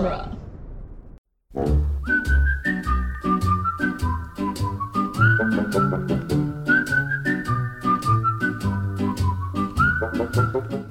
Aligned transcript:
genre. 0.00 0.36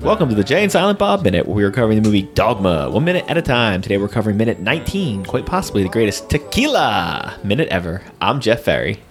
Welcome 0.01 0.29
to 0.29 0.35
the 0.35 0.43
Jay 0.43 0.63
and 0.63 0.71
Silent 0.71 0.99
Bob 0.99 1.23
Minute, 1.23 1.45
where 1.45 1.55
we 1.55 1.63
are 1.63 1.71
covering 1.71 2.01
the 2.01 2.07
movie 2.07 2.23
Dogma, 2.33 2.89
one 2.89 3.03
minute 3.03 3.25
at 3.27 3.37
a 3.37 3.41
time. 3.41 3.81
Today 3.81 3.97
we're 3.97 4.07
covering 4.07 4.37
minute 4.37 4.59
19, 4.59 5.25
quite 5.25 5.45
possibly 5.45 5.83
the 5.83 5.89
greatest 5.89 6.29
tequila 6.29 7.37
minute 7.43 7.67
ever. 7.69 8.01
I'm 8.21 8.39
Jeff 8.39 8.61
Ferry. 8.61 9.01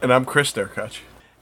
And 0.00 0.12
I'm 0.12 0.24
Chris 0.24 0.52
Derkach. 0.52 1.00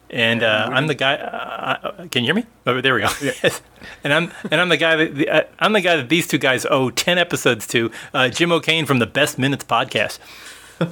And 0.09 0.43
uh, 0.43 0.69
I'm 0.71 0.87
the 0.87 0.95
guy. 0.95 1.15
Uh, 1.15 1.79
uh, 1.83 2.07
can 2.09 2.23
you 2.23 2.29
hear 2.29 2.35
me? 2.35 2.47
Oh, 2.67 2.81
there 2.81 2.95
we 2.95 3.01
go. 3.01 3.09
and 4.05 4.13
I'm 4.13 4.33
and 4.51 4.61
I'm 4.61 4.69
the 4.69 4.77
guy 4.77 4.97
that 4.97 5.15
the, 5.15 5.29
uh, 5.29 5.43
I'm 5.59 5.73
the 5.73 5.81
guy 5.81 5.97
that 5.97 6.09
these 6.09 6.27
two 6.29 6.39
guys 6.39 6.65
owe 6.71 6.91
ten 6.91 7.19
episodes 7.19 7.67
to. 7.69 7.91
Uh, 8.15 8.29
Jim 8.29 8.53
O'Kane 8.53 8.87
from 8.87 9.01
the 9.01 9.07
Best 9.07 9.39
Minutes 9.39 9.65
podcast. 9.65 10.19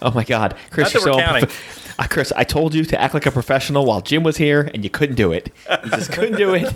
Oh 0.00 0.10
my 0.12 0.24
God, 0.24 0.56
Chris, 0.70 0.94
you're 0.94 1.02
we're 1.04 1.12
so 1.12 1.18
counting. 1.18 1.50
Uh, 1.98 2.06
Chris, 2.08 2.30
I 2.36 2.44
told 2.44 2.74
you 2.74 2.84
to 2.84 3.00
act 3.00 3.14
like 3.14 3.24
a 3.24 3.30
professional 3.30 3.86
while 3.86 4.02
Jim 4.02 4.22
was 4.22 4.36
here, 4.36 4.70
and 4.74 4.84
you 4.84 4.90
couldn't 4.90 5.14
do 5.16 5.32
it. 5.32 5.50
You 5.84 5.90
just 5.92 6.12
couldn't 6.12 6.36
do 6.36 6.52
it. 6.54 6.74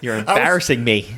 You're 0.00 0.16
embarrassing 0.16 0.82
me. 0.82 1.14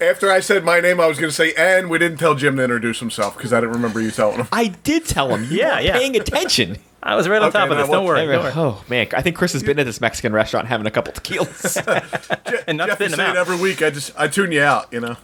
After 0.00 0.28
I 0.30 0.40
said 0.40 0.64
my 0.64 0.80
name, 0.80 0.98
I 1.00 1.06
was 1.06 1.18
going 1.20 1.30
to 1.30 1.34
say, 1.34 1.54
and 1.56 1.88
we 1.88 1.98
didn't 2.00 2.18
tell 2.18 2.34
Jim 2.34 2.56
to 2.56 2.64
introduce 2.64 2.98
himself 2.98 3.36
because 3.36 3.52
I 3.52 3.60
didn't 3.60 3.74
remember 3.76 4.00
you 4.00 4.10
telling 4.10 4.38
him. 4.38 4.48
I 4.50 4.68
did 4.82 5.04
tell 5.04 5.32
him. 5.32 5.44
You 5.44 5.58
Yeah, 5.58 5.78
yeah. 5.78 5.96
paying 5.96 6.16
attention. 6.16 6.78
I 7.06 7.14
was 7.16 7.28
right 7.28 7.40
on 7.42 7.48
Okay, 7.48 7.58
top 7.58 7.70
of 7.70 7.76
this. 7.76 7.88
Don't 7.88 8.04
worry. 8.06 8.26
Don't 8.26 8.42
worry. 8.42 8.52
Oh 8.56 8.82
man, 8.88 9.06
I 9.14 9.20
think 9.20 9.36
Chris 9.36 9.52
has 9.52 9.62
been 9.62 9.78
at 9.78 9.84
this 9.84 10.00
Mexican 10.00 10.32
restaurant 10.32 10.66
having 10.68 10.86
a 10.86 10.90
couple 10.90 11.12
tequilas, 11.12 12.64
And 12.66 12.78
not 12.78 12.88
Jeff, 12.88 13.00
you 13.00 13.08
say 13.10 13.14
it 13.14 13.20
out. 13.20 13.36
every 13.36 13.56
week. 13.58 13.82
I 13.82 13.90
just 13.90 14.18
I 14.18 14.26
tune 14.28 14.50
you 14.52 14.62
out. 14.62 14.90
You 14.92 15.00
know. 15.00 15.16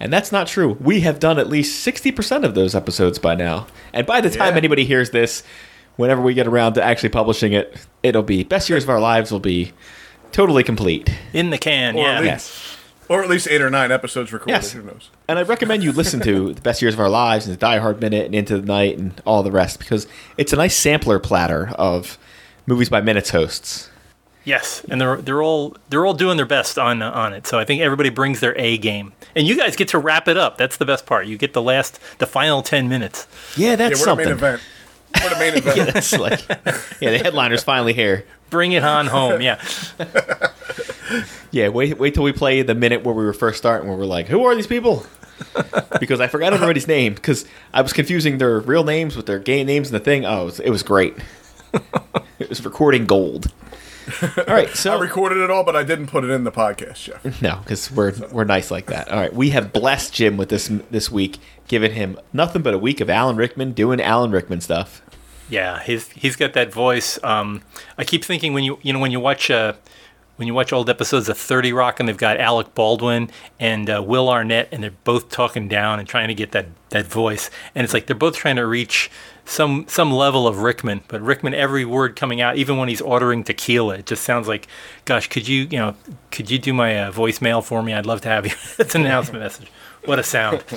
and 0.00 0.12
that's 0.12 0.32
not 0.32 0.48
true. 0.48 0.76
We 0.80 1.00
have 1.02 1.20
done 1.20 1.38
at 1.38 1.48
least 1.48 1.80
sixty 1.84 2.10
percent 2.10 2.44
of 2.44 2.54
those 2.56 2.74
episodes 2.74 3.18
by 3.20 3.36
now, 3.36 3.68
and 3.92 4.04
by 4.06 4.20
the 4.20 4.30
time 4.30 4.54
Yeah. 4.54 4.58
anybody 4.58 4.84
hears 4.84 5.10
this, 5.10 5.44
whenever 5.96 6.20
we 6.20 6.34
get 6.34 6.48
around 6.48 6.72
to 6.74 6.82
actually 6.82 7.10
publishing 7.10 7.52
it, 7.52 7.76
it'll 8.02 8.24
be 8.24 8.42
best 8.42 8.68
years 8.68 8.82
of 8.82 8.90
our 8.90 9.00
lives 9.00 9.30
will 9.30 9.38
be 9.38 9.72
totally 10.32 10.64
complete. 10.64 11.08
In 11.32 11.50
the 11.50 11.58
can. 11.58 11.94
Or 11.94 11.98
Yeah. 12.00 12.14
at 12.16 12.22
least- 12.22 12.26
Yes. 12.32 12.71
Or 13.08 13.22
at 13.22 13.28
least 13.28 13.48
eight 13.48 13.60
or 13.60 13.68
nine 13.68 13.90
episodes 13.92 14.32
recorded. 14.32 14.52
Yes. 14.52 14.72
Who 14.72 14.82
knows? 14.82 15.10
And 15.28 15.38
I 15.38 15.42
recommend 15.42 15.82
you 15.82 15.92
listen 15.92 16.20
to 16.20 16.54
the 16.54 16.60
best 16.60 16.80
years 16.80 16.94
of 16.94 17.00
our 17.00 17.10
lives 17.10 17.46
and 17.46 17.54
the 17.54 17.58
Die 17.58 17.78
Hard 17.78 18.00
Minute 18.00 18.26
and 18.26 18.34
Into 18.34 18.58
the 18.58 18.66
Night 18.66 18.98
and 18.98 19.20
all 19.26 19.42
the 19.42 19.50
rest 19.50 19.78
because 19.78 20.06
it's 20.38 20.52
a 20.52 20.56
nice 20.56 20.76
sampler 20.76 21.18
platter 21.18 21.72
of 21.76 22.18
movies 22.66 22.88
by 22.88 23.00
minutes 23.00 23.30
hosts. 23.30 23.90
Yes, 24.44 24.84
and 24.88 25.00
they're 25.00 25.18
they're 25.18 25.42
all 25.42 25.76
they're 25.88 26.04
all 26.04 26.14
doing 26.14 26.36
their 26.36 26.46
best 26.46 26.76
on 26.78 27.00
uh, 27.00 27.10
on 27.12 27.32
it. 27.32 27.46
So 27.46 27.58
I 27.60 27.64
think 27.64 27.80
everybody 27.80 28.10
brings 28.10 28.40
their 28.40 28.58
A 28.58 28.76
game, 28.76 29.12
and 29.36 29.46
you 29.46 29.56
guys 29.56 29.76
get 29.76 29.88
to 29.88 29.98
wrap 29.98 30.26
it 30.26 30.36
up. 30.36 30.58
That's 30.58 30.78
the 30.78 30.84
best 30.84 31.06
part. 31.06 31.26
You 31.26 31.38
get 31.38 31.52
the 31.52 31.62
last 31.62 32.00
the 32.18 32.26
final 32.26 32.60
ten 32.62 32.88
minutes. 32.88 33.28
Yeah, 33.56 33.70
Yeah, 33.70 33.76
that's 33.76 34.00
we're 34.00 34.04
something. 34.04 34.60
The 35.12 35.20
main 35.20 35.24
event. 35.24 35.24
We're 35.24 35.34
the 35.34 35.38
main 35.38 35.54
event. 35.54 35.76
yeah, 35.76 35.84
that's 35.84 36.12
like 36.18 36.48
yeah, 37.00 37.10
the 37.10 37.18
headliner's 37.18 37.62
finally 37.62 37.92
here. 37.92 38.24
Bring 38.50 38.72
it 38.72 38.84
on 38.84 39.06
home. 39.06 39.40
Yeah. 39.40 39.60
Yeah, 41.50 41.68
wait, 41.68 41.98
wait 41.98 42.14
till 42.14 42.22
we 42.22 42.32
play 42.32 42.62
the 42.62 42.74
minute 42.74 43.04
where 43.04 43.14
we 43.14 43.24
were 43.26 43.34
first 43.34 43.58
starting, 43.58 43.86
where 43.86 43.98
we're 43.98 44.06
like, 44.06 44.28
"Who 44.28 44.46
are 44.46 44.54
these 44.54 44.66
people?" 44.66 45.04
because 46.00 46.20
I 46.20 46.26
forgot 46.26 46.54
everybody's 46.54 46.88
name 46.88 47.14
because 47.14 47.44
I 47.74 47.82
was 47.82 47.92
confusing 47.92 48.38
their 48.38 48.60
real 48.60 48.84
names 48.84 49.16
with 49.16 49.26
their 49.26 49.38
game 49.38 49.66
names 49.66 49.88
and 49.90 50.00
the 50.00 50.04
thing. 50.04 50.24
Oh, 50.24 50.42
it 50.42 50.44
was, 50.44 50.60
it 50.60 50.70
was 50.70 50.82
great. 50.82 51.14
it 52.38 52.48
was 52.48 52.64
recording 52.64 53.04
gold. 53.04 53.52
All 54.48 54.54
right, 54.54 54.68
so 54.70 54.92
I 54.92 54.96
so 54.96 54.98
recorded 54.98 55.38
it 55.38 55.50
all, 55.50 55.64
but 55.64 55.76
I 55.76 55.82
didn't 55.82 56.08
put 56.08 56.24
it 56.24 56.30
in 56.30 56.44
the 56.44 56.52
podcast, 56.52 57.04
Jeff. 57.04 57.42
no, 57.42 57.56
because 57.62 57.90
we're 57.90 58.12
we're 58.30 58.44
nice 58.44 58.70
like 58.70 58.86
that. 58.86 59.08
All 59.08 59.18
right, 59.18 59.32
we 59.32 59.50
have 59.50 59.72
blessed 59.72 60.12
Jim 60.12 60.36
with 60.36 60.48
this 60.48 60.70
this 60.90 61.10
week, 61.10 61.38
giving 61.68 61.92
him 61.92 62.18
nothing 62.32 62.62
but 62.62 62.74
a 62.74 62.78
week 62.78 63.00
of 63.00 63.08
Alan 63.08 63.36
Rickman 63.36 63.72
doing 63.72 64.00
Alan 64.00 64.30
Rickman 64.30 64.60
stuff. 64.60 65.02
Yeah, 65.48 65.82
he's 65.82 66.08
he's 66.10 66.36
got 66.36 66.52
that 66.54 66.72
voice. 66.72 67.18
Um, 67.22 67.62
I 67.98 68.04
keep 68.04 68.24
thinking 68.24 68.54
when 68.54 68.64
you 68.64 68.78
you 68.82 68.92
know 68.92 68.98
when 68.98 69.12
you 69.12 69.20
watch 69.20 69.50
uh, 69.50 69.74
when 70.36 70.48
you 70.48 70.54
watch 70.54 70.72
old 70.72 70.88
episodes 70.90 71.28
of 71.28 71.38
Thirty 71.38 71.72
Rock 71.72 72.00
and 72.00 72.08
they've 72.08 72.16
got 72.16 72.38
Alec 72.38 72.74
Baldwin 72.74 73.30
and 73.60 73.88
uh, 73.88 74.02
Will 74.04 74.28
Arnett 74.28 74.68
and 74.72 74.82
they're 74.82 74.94
both 75.04 75.28
talking 75.28 75.68
down 75.68 75.98
and 75.98 76.08
trying 76.08 76.28
to 76.28 76.34
get 76.34 76.52
that 76.52 76.66
that 76.88 77.06
voice, 77.06 77.50
and 77.74 77.84
it's 77.84 77.94
like 77.94 78.06
they're 78.06 78.16
both 78.16 78.34
trying 78.34 78.56
to 78.56 78.66
reach 78.66 79.10
some 79.44 79.86
some 79.88 80.12
level 80.12 80.46
of 80.46 80.58
Rickman, 80.58 81.02
but 81.08 81.20
Rickman 81.20 81.54
every 81.54 81.84
word 81.84 82.16
coming 82.16 82.40
out, 82.40 82.56
even 82.56 82.76
when 82.76 82.88
he's 82.88 83.00
ordering 83.00 83.44
tequila, 83.44 83.96
it 83.96 84.06
just 84.06 84.22
sounds 84.22 84.48
like, 84.48 84.68
gosh, 85.04 85.28
could 85.28 85.48
you 85.48 85.62
you 85.70 85.78
know 85.78 85.96
could 86.30 86.50
you 86.50 86.58
do 86.58 86.72
my 86.72 86.98
uh, 87.04 87.12
voicemail 87.12 87.62
for 87.62 87.82
me? 87.82 87.92
I'd 87.92 88.06
love 88.06 88.20
to 88.22 88.28
have 88.28 88.46
you. 88.46 88.52
It's 88.78 88.94
an 88.94 89.04
announcement 89.04 89.42
message. 89.42 89.70
What 90.04 90.18
a 90.18 90.22
sound. 90.22 90.64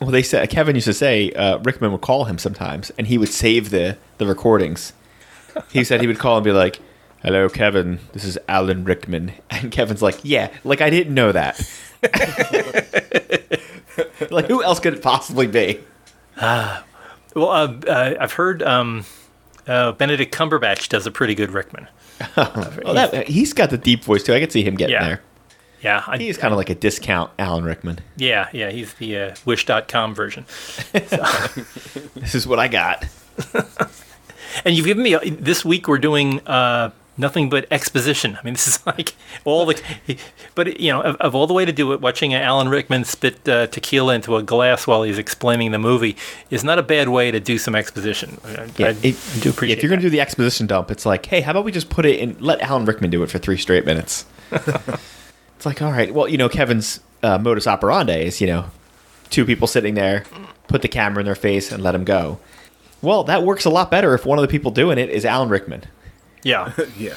Well, 0.00 0.12
they 0.12 0.22
said 0.22 0.48
Kevin 0.48 0.76
used 0.76 0.84
to 0.84 0.94
say 0.94 1.32
uh, 1.32 1.58
Rickman 1.58 1.90
would 1.90 2.02
call 2.02 2.26
him 2.26 2.38
sometimes, 2.38 2.90
and 2.90 3.08
he 3.08 3.18
would 3.18 3.30
save 3.30 3.70
the 3.70 3.98
the 4.18 4.26
recordings. 4.26 4.92
He 5.72 5.82
said 5.82 6.00
he 6.00 6.06
would 6.06 6.20
call 6.20 6.36
and 6.36 6.44
be 6.44 6.52
like, 6.52 6.78
"Hello, 7.24 7.48
Kevin. 7.48 7.98
This 8.12 8.22
is 8.22 8.38
Alan 8.46 8.84
Rickman," 8.84 9.32
and 9.50 9.72
Kevin's 9.72 10.00
like, 10.00 10.20
"Yeah, 10.22 10.52
like 10.62 10.80
I 10.80 10.88
didn't 10.88 11.14
know 11.14 11.32
that. 11.32 11.58
like 14.30 14.46
who 14.46 14.62
else 14.62 14.78
could 14.78 14.94
it 14.94 15.02
possibly 15.02 15.48
be?" 15.48 15.80
Well, 17.38 17.50
uh, 17.50 17.72
uh, 17.86 18.14
I've 18.20 18.32
heard 18.32 18.62
um, 18.62 19.04
uh, 19.66 19.92
Benedict 19.92 20.34
Cumberbatch 20.34 20.88
does 20.88 21.06
a 21.06 21.10
pretty 21.10 21.34
good 21.34 21.50
Rickman. 21.50 21.88
Oh, 22.36 22.94
that, 22.94 23.28
he's 23.28 23.52
got 23.52 23.70
the 23.70 23.78
deep 23.78 24.02
voice 24.04 24.22
too. 24.24 24.34
I 24.34 24.40
could 24.40 24.50
see 24.52 24.62
him 24.64 24.74
getting 24.74 24.94
Yeah. 24.94 25.04
there. 25.04 25.20
Yeah, 25.80 26.02
I, 26.08 26.18
He's 26.18 26.36
kind 26.36 26.52
of 26.52 26.58
like 26.58 26.70
a 26.70 26.74
discount 26.74 27.30
Alan 27.38 27.62
Rickman. 27.64 28.00
yeah, 28.16 28.48
yeah. 28.52 28.70
He's 28.70 28.94
the 28.94 29.16
uh, 29.18 29.34
Wish.com 29.44 30.14
version. 30.16 30.44
This 32.14 32.34
is 32.34 32.46
what 32.46 32.58
I 32.58 32.66
got. 32.68 33.06
And 34.64 34.74
you've 34.76 34.86
given 34.86 35.04
me 35.04 35.14
this 35.30 35.64
week. 35.64 35.86
We're 35.86 35.98
doing 35.98 36.40
uh, 36.46 36.90
nothing 37.18 37.50
but 37.50 37.66
exposition. 37.70 38.38
I 38.40 38.44
mean, 38.44 38.54
this 38.54 38.66
is 38.68 38.86
like 38.86 39.14
all 39.44 39.66
the. 39.66 39.78
But 40.54 40.80
you 40.80 40.90
know, 40.92 41.02
of, 41.02 41.16
of 41.16 41.34
all 41.34 41.46
the 41.46 41.52
way 41.54 41.64
to 41.64 41.72
do 41.72 41.92
it, 41.92 42.00
watching 42.00 42.32
Alan 42.34 42.68
Rickman 42.68 43.04
spit 43.04 43.46
uh, 43.48 43.66
tequila 43.66 44.14
into 44.14 44.36
a 44.36 44.42
glass 44.42 44.86
while 44.86 45.02
he's 45.02 45.18
explaining 45.18 45.72
the 45.72 45.78
movie 45.78 46.16
is 46.50 46.64
not 46.64 46.78
a 46.78 46.82
bad 46.82 47.08
way 47.10 47.30
to 47.30 47.40
do 47.40 47.58
some 47.58 47.74
exposition. 47.74 48.38
I, 48.44 48.68
Yeah, 48.78 48.86
I 48.86 48.90
it- 49.02 49.16
do 49.40 49.50
appreciate. 49.50 49.76
if 49.78 49.82
you're 49.82 49.90
going 49.90 50.00
to 50.00 50.06
do 50.06 50.10
the 50.10 50.20
exposition 50.20 50.66
dump, 50.66 50.90
it's 50.90 51.04
like, 51.04 51.26
hey, 51.26 51.40
how 51.42 51.50
about 51.50 51.64
we 51.64 51.72
just 51.72 51.90
put 51.90 52.06
it 52.06 52.18
in? 52.18 52.36
Let 52.40 52.60
Alan 52.62 52.84
Rickman 52.86 53.10
do 53.10 53.22
it 53.22 53.30
for 53.30 53.38
three 53.38 53.56
straight 53.58 53.84
minutes. 53.84 54.24
it's 54.52 55.66
like, 55.66 55.82
all 55.82 55.90
right, 55.92 56.12
well, 56.14 56.28
you 56.28 56.38
know, 56.38 56.48
Kevin's 56.48 57.00
uh, 57.22 57.38
modus 57.38 57.66
operandi 57.66 58.20
is, 58.20 58.40
you 58.40 58.46
know, 58.46 58.66
two 59.30 59.44
people 59.44 59.66
sitting 59.66 59.94
there, 59.94 60.24
put 60.68 60.82
the 60.82 60.88
camera 60.88 61.20
in 61.20 61.26
their 61.26 61.34
face, 61.34 61.70
and 61.72 61.82
let 61.82 61.92
them 61.92 62.04
go. 62.04 62.38
Well, 63.02 63.24
that 63.24 63.42
works 63.42 63.64
a 63.64 63.70
lot 63.70 63.90
better 63.90 64.14
if 64.14 64.24
one 64.26 64.38
of 64.38 64.42
the 64.42 64.48
people 64.48 64.70
doing 64.70 64.98
it 64.98 65.10
is 65.10 65.24
Alan 65.24 65.48
Rickman. 65.48 65.84
Yeah. 66.42 66.72
Yeah. 66.98 67.14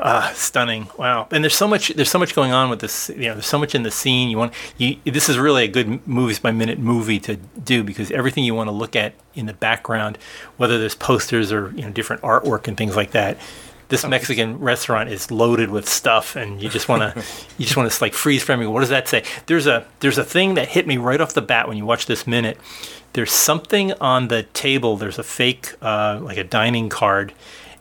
Ah, 0.00 0.30
stunning! 0.34 0.88
Wow, 0.96 1.26
and 1.32 1.42
there's 1.42 1.56
so 1.56 1.66
much. 1.66 1.88
There's 1.88 2.10
so 2.10 2.20
much 2.20 2.32
going 2.32 2.52
on 2.52 2.70
with 2.70 2.78
this. 2.80 3.08
You 3.08 3.26
know, 3.28 3.32
there's 3.32 3.46
so 3.46 3.58
much 3.58 3.74
in 3.74 3.82
the 3.82 3.90
scene. 3.90 4.30
You 4.30 4.38
want 4.38 4.52
you. 4.76 4.96
This 5.04 5.28
is 5.28 5.36
really 5.38 5.64
a 5.64 5.68
good 5.68 6.06
movies 6.06 6.38
by 6.38 6.52
minute 6.52 6.78
movie 6.78 7.18
to 7.20 7.34
do 7.36 7.82
because 7.82 8.12
everything 8.12 8.44
you 8.44 8.54
want 8.54 8.68
to 8.68 8.72
look 8.72 8.94
at 8.94 9.14
in 9.34 9.46
the 9.46 9.54
background, 9.54 10.16
whether 10.56 10.78
there's 10.78 10.94
posters 10.94 11.52
or 11.52 11.72
you 11.74 11.82
know 11.82 11.90
different 11.90 12.22
artwork 12.22 12.68
and 12.68 12.76
things 12.76 12.94
like 12.94 13.10
that. 13.10 13.38
This 13.88 14.06
Mexican 14.06 14.60
restaurant 14.60 15.08
is 15.08 15.30
loaded 15.30 15.70
with 15.70 15.88
stuff, 15.88 16.36
and 16.36 16.62
you 16.62 16.68
just 16.68 16.88
want 16.88 17.14
to, 17.14 17.24
you 17.58 17.64
just 17.64 17.76
want 17.76 17.90
to 17.90 18.04
like 18.04 18.12
freeze 18.12 18.42
framing. 18.44 18.70
What 18.70 18.80
does 18.80 18.90
that 18.90 19.08
say? 19.08 19.24
There's 19.46 19.66
a 19.66 19.84
there's 19.98 20.18
a 20.18 20.24
thing 20.24 20.54
that 20.54 20.68
hit 20.68 20.86
me 20.86 20.96
right 20.96 21.20
off 21.20 21.34
the 21.34 21.42
bat 21.42 21.66
when 21.66 21.76
you 21.76 21.86
watch 21.86 22.06
this 22.06 22.24
minute. 22.24 22.58
There's 23.14 23.32
something 23.32 23.94
on 23.94 24.28
the 24.28 24.44
table. 24.44 24.96
There's 24.96 25.18
a 25.18 25.22
fake, 25.24 25.72
uh, 25.82 26.20
like 26.22 26.36
a 26.36 26.44
dining 26.44 26.88
card, 26.90 27.32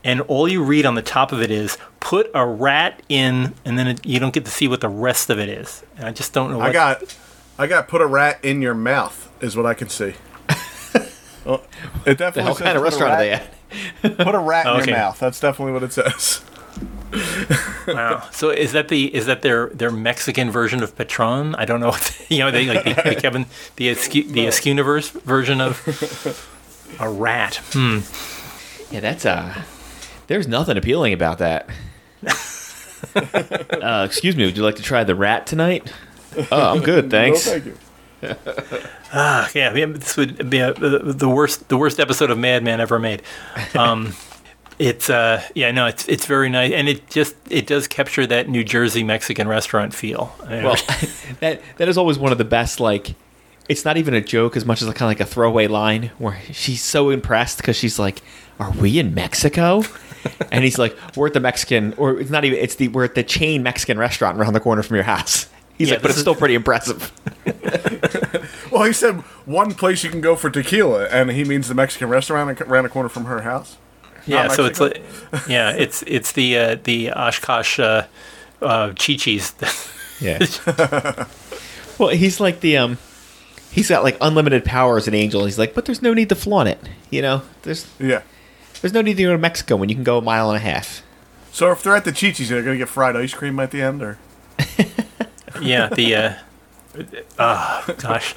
and 0.08 0.22
all 0.22 0.48
you 0.48 0.64
read 0.64 0.86
on 0.88 0.96
the 0.96 1.02
top 1.04 1.32
of 1.32 1.42
it 1.42 1.52
is 1.52 1.78
"put 2.00 2.32
a 2.34 2.46
rat 2.48 3.04
in," 3.10 3.54
and 3.64 3.78
then 3.78 3.88
it, 3.88 4.06
you 4.06 4.20
don't 4.20 4.34
get 4.34 4.46
to 4.46 4.52
see 4.52 4.68
what 4.68 4.82
the 4.82 4.90
rest 4.90 5.30
of 5.30 5.38
it 5.38 5.50
is. 5.50 5.84
And 5.98 6.08
I 6.08 6.12
just 6.12 6.34
don't 6.34 6.50
know. 6.50 6.58
What, 6.58 6.70
I 6.70 6.74
got, 6.74 7.18
I 7.60 7.68
got 7.68 7.88
put 7.88 8.02
a 8.02 8.08
rat 8.08 8.40
in 8.44 8.62
your 8.62 8.74
mouth 8.74 9.32
is 9.42 9.56
what 9.56 9.66
I 9.68 9.76
can 9.76 9.90
see. 9.90 10.14
well, 11.46 11.62
it 12.06 12.18
definitely 12.18 12.42
The 12.42 12.42
hell 12.44 12.56
says 12.56 12.64
kind 12.66 12.78
of 12.78 12.84
put 12.84 12.94
a 13.02 13.06
are 13.06 13.18
they 13.18 13.30
rat- 13.30 13.42
at? 13.42 13.54
Put 14.18 14.34
a 14.36 14.40
rat 14.40 14.66
in 14.66 14.72
Okay. 14.82 14.92
your 14.92 14.98
mouth. 14.98 15.20
That's 15.20 15.40
definitely 15.42 15.74
what 15.74 15.84
it 15.84 15.94
says. 15.94 16.42
Wow. 17.88 18.28
So 18.32 18.50
is 18.50 18.74
that 18.74 18.90
the 18.90 19.16
is 19.16 19.28
that 19.28 19.42
their 19.42 19.70
their 19.70 19.92
Mexican 19.92 20.52
version 20.52 20.84
of 20.84 20.96
Patron? 20.98 21.56
I 21.56 21.64
don't 21.64 21.80
know. 21.80 21.88
What 21.90 22.26
you 22.30 22.40
know, 22.40 22.52
they 22.52 22.66
like 22.66 22.84
the, 22.84 23.10
the 23.10 23.16
Kevin 23.16 23.46
the 23.78 23.88
Askew, 23.90 24.24
the 24.24 24.46
Askewniverse 24.46 25.12
version 25.22 25.62
of 25.62 25.82
a 27.00 27.10
rat. 27.10 27.62
Hmm. 27.72 28.00
Yeah, 28.94 29.00
that's 29.00 29.26
uh 29.26 29.64
There's 30.28 30.48
nothing 30.48 30.78
appealing 30.78 31.14
about 31.14 31.40
that. 31.40 31.70
uh, 33.16 34.04
excuse 34.06 34.36
me, 34.36 34.46
would 34.46 34.58
you 34.58 34.64
like 34.64 34.76
to 34.76 34.84
try 34.84 35.04
the 35.04 35.16
rat 35.16 35.48
tonight? 35.48 35.92
Oh, 36.52 36.76
I'm 36.76 36.84
good, 36.84 37.10
thanks. 37.12 37.46
No, 37.46 37.60
thank 37.60 37.66
you. 37.66 37.78
Ah, 39.14 39.50
yeah, 39.56 39.74
yeah, 39.74 39.86
this 39.86 40.18
would 40.18 40.50
be 40.50 40.58
a, 40.60 40.74
the, 40.74 41.00
the 41.00 41.30
worst 41.30 41.70
the 41.70 41.78
worst 41.78 41.98
episode 41.98 42.30
of 42.30 42.38
Mad 42.38 42.62
Men 42.62 42.82
ever 42.82 43.00
made. 43.00 43.22
Um, 43.74 44.14
it's 44.80 45.10
uh, 45.10 45.42
yeah, 45.56 45.72
no, 45.72 45.86
it's 45.86 46.06
it's 46.10 46.26
very 46.26 46.50
nice, 46.50 46.74
and 46.74 46.90
it 46.90 47.10
just 47.10 47.34
it 47.50 47.68
does 47.68 47.88
capture 47.88 48.28
that 48.28 48.50
New 48.50 48.66
Jersey 48.66 49.04
Mexican 49.04 49.48
restaurant 49.48 49.94
feel. 49.94 50.36
Well, 50.42 50.76
that 51.40 51.62
that 51.78 51.88
is 51.88 51.98
always 51.98 52.20
one 52.20 52.34
of 52.34 52.38
the 52.38 52.44
best 52.44 52.82
like 52.82 53.16
it's 53.70 53.86
not 53.86 53.96
even 53.96 54.14
a 54.14 54.22
joke 54.22 54.58
as 54.58 54.66
much 54.66 54.82
as 54.82 54.88
kind 54.88 55.04
of 55.04 55.08
like 55.08 55.20
a 55.22 55.26
throwaway 55.26 55.68
line 55.68 56.12
where 56.18 56.40
she's 56.52 56.84
so 56.84 57.10
impressed 57.10 57.58
because 57.58 57.78
she's 57.78 57.98
like, 57.98 58.22
"Are 58.60 58.72
we 58.72 59.00
in 59.00 59.14
Mexico?" 59.14 59.84
And 60.52 60.64
he's 60.64 60.78
like, 60.78 60.96
"We're 61.16 61.28
at 61.28 61.34
the 61.34 61.40
Mexican, 61.40 61.94
or 61.98 62.20
it's 62.20 62.30
not 62.30 62.46
even. 62.46 62.58
It's 62.60 62.76
the 62.76 62.88
we're 62.90 63.04
at 63.06 63.16
the 63.16 63.24
chain 63.24 63.64
Mexican 63.64 63.98
restaurant 63.98 64.38
around 64.38 64.54
the 64.54 64.60
corner 64.60 64.84
from 64.84 64.96
your 64.96 65.04
house." 65.06 65.48
He's 65.78 65.90
Yeah, 65.90 65.96
like, 65.96 66.02
"But 66.04 66.10
it's 66.12 66.18
is- 66.18 66.24
still 66.24 66.36
pretty 66.36 66.56
impressive." 66.56 67.12
Well, 68.72 68.84
he 68.84 68.92
said 68.94 69.16
one 69.46 69.74
place 69.74 70.04
you 70.04 70.10
can 70.10 70.20
go 70.22 70.36
for 70.36 70.50
tequila, 70.50 71.06
and 71.08 71.32
he 71.32 71.44
means 71.46 71.68
the 71.70 71.74
Mexican 71.74 72.10
restaurant 72.10 72.62
around 72.62 72.84
the 72.84 72.90
corner 72.90 73.08
from 73.10 73.26
her 73.26 73.42
house. 73.42 73.78
Yeah, 74.26 74.50
so 74.50 74.66
it's 74.66 74.80
like, 74.82 75.02
yeah, 75.48 75.72
it's 75.72 76.04
it's 76.06 76.34
the 76.34 76.58
uh, 76.58 76.78
the 76.84 77.12
Oshkosh 77.12 77.80
uh, 77.80 78.06
uh, 78.62 78.90
Chi-Chi's. 78.94 79.54
Yeah. 80.20 80.40
well, 82.00 82.10
he's 82.10 82.40
like 82.40 82.60
the 82.62 82.78
um, 82.78 82.98
he's 83.72 83.88
got 83.90 84.04
like 84.04 84.18
unlimited 84.20 84.66
power 84.66 84.98
as 84.98 85.08
an 85.08 85.14
angel. 85.14 85.46
He's 85.46 85.60
like, 85.60 85.74
but 85.76 85.86
there's 85.86 86.02
no 86.02 86.14
need 86.14 86.30
to 86.30 86.36
flaunt 86.36 86.70
it. 86.70 86.80
You 87.12 87.22
know, 87.22 87.42
there's 87.62 87.86
Yeah. 88.00 88.22
There's 88.82 88.94
no 88.94 89.02
need 89.02 89.18
to 89.18 89.24
go 89.24 89.32
to 89.32 89.38
Mexico 89.38 89.76
when 89.76 89.90
you 89.90 89.96
can 89.96 90.04
go 90.04 90.18
a 90.18 90.22
mile 90.22 90.50
and 90.50 90.58
a 90.58 90.60
half. 90.62 91.02
So 91.52 91.72
if 91.72 91.82
they're 91.84 91.96
at 91.96 92.06
the 92.06 92.12
Chi-Chi's, 92.12 92.50
they're 92.50 92.62
gonna 92.64 92.78
get 92.78 92.90
fried 92.90 93.16
ice 93.16 93.34
cream 93.34 93.60
at 93.60 93.72
the 93.72 93.82
end, 93.82 94.02
or 94.04 94.18
yeah, 95.62 95.88
the 95.90 96.16
uh, 96.16 96.34
uh, 97.40 97.94
gosh. 97.94 98.36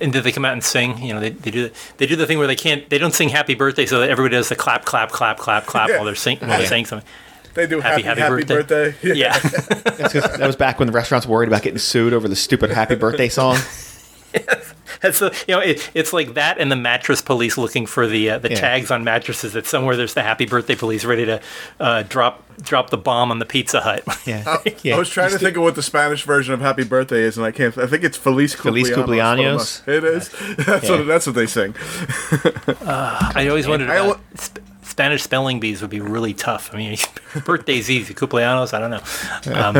And 0.00 0.12
did 0.12 0.24
they 0.24 0.32
come 0.32 0.44
out 0.44 0.52
and 0.52 0.62
sing? 0.62 0.98
You 0.98 1.14
know, 1.14 1.20
they, 1.20 1.30
they 1.30 1.50
do 1.50 1.70
they 1.96 2.06
do 2.06 2.16
the 2.16 2.26
thing 2.26 2.38
where 2.38 2.46
they 2.46 2.56
can't 2.56 2.88
they 2.90 2.98
don't 2.98 3.14
sing 3.14 3.28
Happy 3.30 3.54
Birthday, 3.54 3.86
so 3.86 4.00
that 4.00 4.10
everybody 4.10 4.34
does 4.36 4.48
the 4.48 4.56
clap, 4.56 4.84
clap, 4.84 5.10
clap, 5.10 5.38
clap, 5.38 5.66
clap 5.66 5.88
Yeah. 5.88 5.96
while 5.96 6.04
they're 6.04 6.14
sing 6.14 6.38
while 6.38 6.50
they're 6.50 6.62
Yeah. 6.62 6.68
saying 6.68 6.86
something. 6.86 7.08
they 7.54 7.66
do 7.68 7.80
Happy, 7.80 8.02
happy 8.02 8.20
happy 8.20 8.20
happy, 8.42 8.44
birthday. 8.54 8.90
birthday. 8.90 9.14
Yeah, 9.14 9.38
That's 9.38 10.12
'cause 10.12 10.36
that 10.38 10.46
was 10.46 10.56
back 10.56 10.78
when 10.80 10.86
the 10.88 10.92
restaurants 10.92 11.26
worried 11.26 11.48
about 11.48 11.62
getting 11.62 11.78
sued 11.78 12.12
over 12.12 12.26
the 12.28 12.36
stupid 12.36 12.70
happy 12.70 12.96
birthday 12.96 13.28
song. 13.28 13.56
that's 15.00 15.18
the 15.18 15.44
you 15.48 15.54
know 15.54 15.60
it, 15.60 15.90
it's 15.94 16.12
like 16.12 16.34
that 16.34 16.58
and 16.58 16.70
the 16.70 16.76
mattress 16.76 17.20
police 17.22 17.56
looking 17.58 17.86
for 17.86 18.06
the 18.06 18.30
uh, 18.30 18.38
the 18.38 18.50
Yeah. 18.50 18.56
tags 18.60 18.90
on 18.90 19.04
mattresses. 19.04 19.52
That 19.54 19.66
somewhere 19.66 19.96
there's 19.96 20.14
the 20.14 20.22
Happy 20.22 20.46
Birthday 20.46 20.74
police 20.76 21.04
ready 21.04 21.24
to 21.26 21.40
uh, 21.80 22.02
drop 22.08 22.42
drop 22.62 22.90
the 22.90 22.96
bomb 22.98 23.30
on 23.30 23.38
the 23.40 23.44
Pizza 23.44 23.80
Hut. 23.80 24.04
Yeah. 24.26 24.94
I 24.94 24.98
was 24.98 25.08
trying 25.10 25.30
to 25.32 25.38
think 25.38 25.56
of 25.56 25.62
what 25.62 25.74
the 25.74 25.82
Spanish 25.82 26.24
version 26.24 26.54
of 26.54 26.60
Happy 26.60 26.84
Birthday 26.84 27.22
is, 27.22 27.36
and 27.36 27.44
I 27.46 27.50
can't. 27.52 27.76
I 27.78 27.86
think 27.86 28.04
it's 28.04 28.16
Feliz 28.16 28.54
Feliz 28.54 28.90
Cumpleaños. 28.90 29.82
Cumpleaños. 29.84 29.88
It 29.88 30.04
is. 30.04 30.30
That's 30.66 30.88
Yeah. 30.88 30.98
what. 30.98 31.06
That's 31.06 31.26
what 31.26 31.34
they 31.36 31.46
sing. 31.46 31.74
I 32.86 33.46
always 33.48 33.66
wondered 33.68 33.90
I 33.90 33.96
about 33.96 34.16
al- 34.16 34.20
sp- 34.38 34.60
Spanish 34.82 35.22
spelling 35.22 35.58
bees 35.60 35.80
would 35.80 35.90
be 35.90 36.00
really 36.00 36.34
tough. 36.34 36.70
I 36.72 36.76
mean, 36.76 36.98
birthday's 37.44 37.90
easy. 37.90 38.14
Cumpleaños, 38.14 38.72
I 38.72 38.78
don't 38.80 38.90
know. 38.90 39.58
Um, 39.60 39.74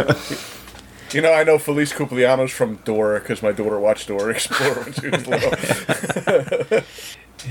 You 1.15 1.21
know, 1.21 1.33
I 1.33 1.45
know 1.45 1.59
Feliz 1.59 1.93
Cumpleaños 1.93 2.51
from 2.51 2.77
Dora 2.85 3.21
because 3.21 3.43
my 3.43 3.53
daughter 3.53 3.79
watched 3.79 4.09
Dora 4.09 4.31
Explorer 4.35 4.75
when 4.83 4.93
she 4.93 5.09
was 5.09 5.27
little. 5.27 6.81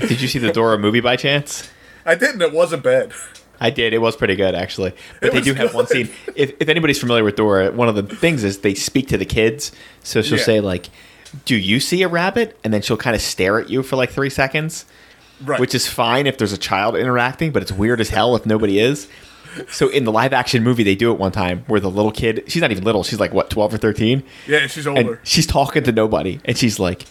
Did 0.08 0.20
you 0.20 0.28
see 0.28 0.38
the 0.38 0.52
Dora 0.52 0.78
movie 0.78 1.00
by 1.00 1.16
chance? 1.16 1.70
I 2.04 2.14
didn't. 2.14 2.42
It 2.42 2.52
wasn't 2.52 2.82
bad. 2.82 3.12
I 3.60 3.70
did. 3.70 3.94
It 3.94 3.98
was 3.98 4.16
pretty 4.16 4.34
good, 4.36 4.54
actually. 4.54 4.92
But 5.20 5.28
It 5.28 5.32
they 5.34 5.40
do 5.40 5.54
have 5.54 5.72
one 5.74 5.86
scene. 5.86 6.10
If, 6.34 6.52
if 6.60 6.68
anybody's 6.68 6.98
familiar 6.98 7.22
with 7.24 7.36
Dora, 7.36 7.70
one 7.70 7.88
of 7.88 7.94
the 7.94 8.02
things 8.02 8.42
is 8.44 8.58
they 8.58 8.74
speak 8.74 9.08
to 9.08 9.16
the 9.16 9.24
kids. 9.24 9.70
So 10.02 10.20
she'll 10.22 10.38
Yeah. 10.38 10.44
say, 10.44 10.60
like, 10.60 10.90
Do 11.46 11.56
you 11.56 11.80
see 11.80 12.02
a 12.02 12.08
rabbit? 12.08 12.58
And 12.64 12.74
then 12.74 12.82
she'll 12.82 12.96
kind 12.96 13.16
of 13.16 13.22
stare 13.22 13.58
at 13.60 13.70
you 13.70 13.82
for 13.82 13.96
like 13.96 14.10
three 14.10 14.28
seconds, 14.30 14.84
Right. 15.42 15.58
which 15.60 15.74
is 15.74 15.86
fine 15.86 16.26
if 16.26 16.36
there's 16.36 16.52
a 16.52 16.58
child 16.58 16.96
interacting, 16.96 17.52
but 17.52 17.62
it's 17.62 17.72
weird 17.72 18.00
as 18.00 18.10
hell 18.10 18.36
if 18.36 18.44
nobody 18.44 18.78
is. 18.80 19.08
So 19.70 19.88
in 19.88 20.04
the 20.04 20.12
live 20.12 20.32
action 20.32 20.62
movie, 20.62 20.82
they 20.82 20.94
do 20.94 21.12
it 21.12 21.18
one 21.18 21.32
time 21.32 21.64
where 21.66 21.80
the 21.80 21.90
little 21.90 22.12
kid, 22.12 22.44
she's 22.48 22.62
not 22.62 22.70
even 22.70 22.84
little, 22.84 23.02
she's 23.04 23.20
like, 23.20 23.32
what, 23.32 23.50
12 23.50 23.74
or 23.74 23.78
13? 23.78 24.22
yeah, 24.46 24.66
she's 24.66 24.86
And 24.86 24.98
older. 24.98 25.20
she's 25.24 25.46
talking 25.46 25.82
to 25.84 25.92
nobody. 25.92 26.40
And 26.44 26.56
she's 26.58 26.78
like, 26.78 27.04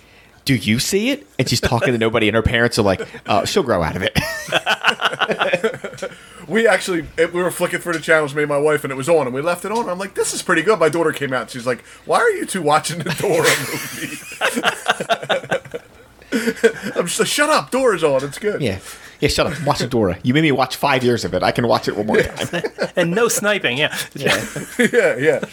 Do 0.45 0.55
you 0.55 0.79
see 0.79 1.11
it? 1.11 1.25
And 1.39 1.47
she's 1.47 1.61
talking 1.61 1.93
to 1.93 1.97
nobody. 1.97 2.27
And 2.27 2.35
her 2.35 2.41
parents 2.41 2.77
are 2.77 2.81
like, 2.83 3.01
uh, 3.25 3.45
She'll 3.45 3.63
grow 3.63 3.81
out 3.83 3.95
of 3.95 4.03
it. 4.03 4.17
We 6.45 6.67
actually 6.67 7.07
it, 7.17 7.33
we 7.33 7.41
were 7.41 7.49
flicking 7.51 7.79
through 7.79 7.93
the 7.93 8.01
channels, 8.01 8.35
me 8.35 8.41
and 8.43 8.49
my 8.49 8.57
wife, 8.57 8.83
and 8.83 8.91
it 8.91 8.97
was 8.97 9.07
on, 9.07 9.27
and 9.27 9.33
we 9.33 9.41
left 9.41 9.63
it 9.63 9.71
on. 9.71 9.87
I'm 9.87 9.97
like, 9.97 10.13
this 10.13 10.33
is 10.33 10.41
pretty 10.41 10.61
good. 10.61 10.77
My 10.77 10.89
daughter 10.89 11.13
came 11.13 11.31
out. 11.31 11.43
and 11.43 11.49
She's 11.49 11.65
like, 11.65 11.85
why 12.05 12.17
are 12.17 12.29
you 12.31 12.45
two 12.45 12.61
watching 12.61 12.99
the 12.99 13.15
Dora 13.17 13.43
movie? 16.83 16.91
I'm 16.99 17.07
just 17.07 17.17
like, 17.19 17.29
shut 17.29 17.49
up. 17.49 17.71
Dora's 17.71 18.03
on. 18.03 18.25
It's 18.25 18.39
good. 18.39 18.61
yeah. 18.61 18.79
Yeah, 19.23 19.29
shut 19.29 19.47
up. 19.47 19.65
Watch 19.65 19.89
Dora. 19.89 20.19
You 20.21 20.33
made 20.33 20.41
me 20.41 20.51
watch 20.51 20.75
five 20.75 21.01
years 21.01 21.23
of 21.23 21.33
it. 21.33 21.43
I 21.43 21.53
can 21.53 21.65
watch 21.65 21.87
it 21.87 21.95
one 21.95 22.07
more 22.07 22.21
time. 22.21 22.61
and 22.97 23.11
no 23.11 23.29
sniping, 23.29 23.77
yeah. 23.77 23.97
yeah, 24.15 24.45
yeah. 25.17 25.45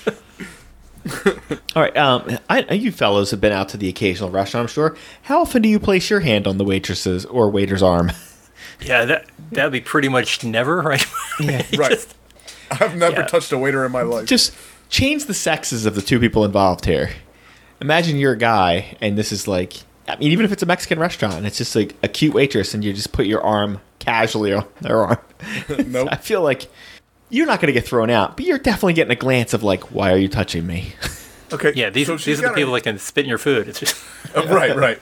All 1.76 1.82
right. 1.82 1.96
Um, 1.96 2.37
I, 2.49 2.62
you 2.72 2.90
fellows 2.90 3.31
have 3.31 3.40
been 3.40 3.52
out 3.52 3.69
to 3.69 3.76
the 3.76 3.88
occasional 3.88 4.28
restaurant, 4.28 4.64
I'm 4.64 4.72
sure. 4.72 4.96
How 5.22 5.43
often 5.43 5.62
do 5.62 5.69
you 5.69 5.78
place 5.78 6.11
your 6.11 6.19
hand 6.19 6.49
on 6.49 6.58
the 6.58 6.64
waitress's 6.64 7.25
or 7.26 7.49
waiter's 7.49 7.81
arm? 7.81 8.11
Yeah, 8.81 9.05
that 9.05 9.26
that'd 9.52 9.70
be 9.70 9.81
pretty 9.81 10.08
much 10.08 10.43
never, 10.43 10.81
right? 10.82 11.06
Yeah. 11.38 11.64
Right. 11.78 12.06
I've 12.73 12.96
never 12.96 13.20
Yeah. 13.20 13.26
touched 13.26 13.52
a 13.52 13.58
waiter 13.58 13.87
in 13.87 13.93
my 13.93 14.02
life. 14.02 14.26
Just 14.26 14.52
change 14.88 15.26
the 15.26 15.34
sexes 15.34 15.87
of 15.87 15.94
the 15.94 16.02
two 16.02 16.19
people 16.19 16.44
involved 16.44 16.87
here. 16.87 17.11
Imagine 17.81 18.16
you're 18.19 18.32
a 18.32 18.37
guy, 18.37 18.96
and 19.00 19.16
this 19.16 19.31
is 19.31 19.46
like, 19.46 19.75
I 20.17 20.21
mean, 20.21 20.33
even 20.33 20.45
if 20.45 20.53
it's 20.53 20.62
a 20.62 20.67
Mexican 20.67 20.99
restaurant, 20.99 21.35
and 21.35 21.47
it's 21.47 21.59
just 21.59 21.75
like 21.77 21.95
a 22.03 22.09
cute 22.09 22.35
waitress, 22.35 22.75
and 22.75 22.85
you 22.85 22.93
just 22.93 23.12
put 23.12 23.27
your 23.27 23.43
arm 23.43 23.81
casually 23.99 24.53
on 24.53 24.67
their 24.81 25.05
arm. 25.05 25.19
Nope. 25.87 26.09
I 26.12 26.17
feel 26.17 26.43
like 26.43 26.71
you're 27.31 27.47
not 27.47 27.61
going 27.61 27.69
to 27.69 27.73
get 27.73 27.87
thrown 27.87 28.11
out, 28.11 28.37
but 28.37 28.45
you're 28.45 28.59
definitely 28.59 28.93
getting 28.93 29.12
a 29.12 29.17
glance 29.17 29.55
of 29.55 29.62
like, 29.62 29.85
why 29.93 30.12
are 30.12 30.19
you 30.19 30.29
touching 30.29 30.67
me? 30.67 30.93
okay. 31.53 31.73
Yeah, 31.75 31.91
these 31.91 32.09
so 32.09 32.17
these 32.17 32.41
are 32.41 32.49
the 32.49 32.55
people 32.55 32.73
her, 32.73 32.79
that 32.79 32.85
can 32.85 32.99
spit 32.99 33.25
in 33.25 33.29
your 33.29 33.39
food. 33.39 33.69
It's 33.69 33.81
just 33.81 33.97
uh, 34.37 34.47
right, 34.49 34.77
right. 34.77 35.01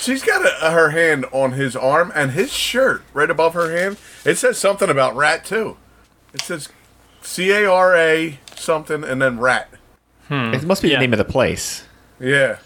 She's 0.00 0.22
got 0.24 0.44
a, 0.44 0.70
her 0.70 0.90
hand 0.90 1.26
on 1.32 1.52
his 1.52 1.76
arm 1.76 2.12
and 2.14 2.32
his 2.32 2.52
shirt 2.52 3.02
right 3.14 3.30
above 3.30 3.54
her 3.54 3.76
hand. 3.76 3.96
It 4.24 4.36
says 4.36 4.58
something 4.58 4.88
about 4.90 5.14
rat 5.14 5.44
too. 5.44 5.76
It 6.34 6.40
says 6.42 6.68
C 7.22 7.50
A 7.52 7.70
R 7.70 7.94
A 7.96 8.38
something 8.56 9.04
and 9.04 9.20
then 9.22 9.38
rat. 9.38 9.68
it 10.30 10.64
must 10.64 10.82
be 10.82 10.88
Yeah. 10.88 10.96
the 10.96 11.00
name 11.00 11.12
of 11.12 11.18
the 11.18 11.24
place. 11.24 11.84
Yeah. 12.18 12.58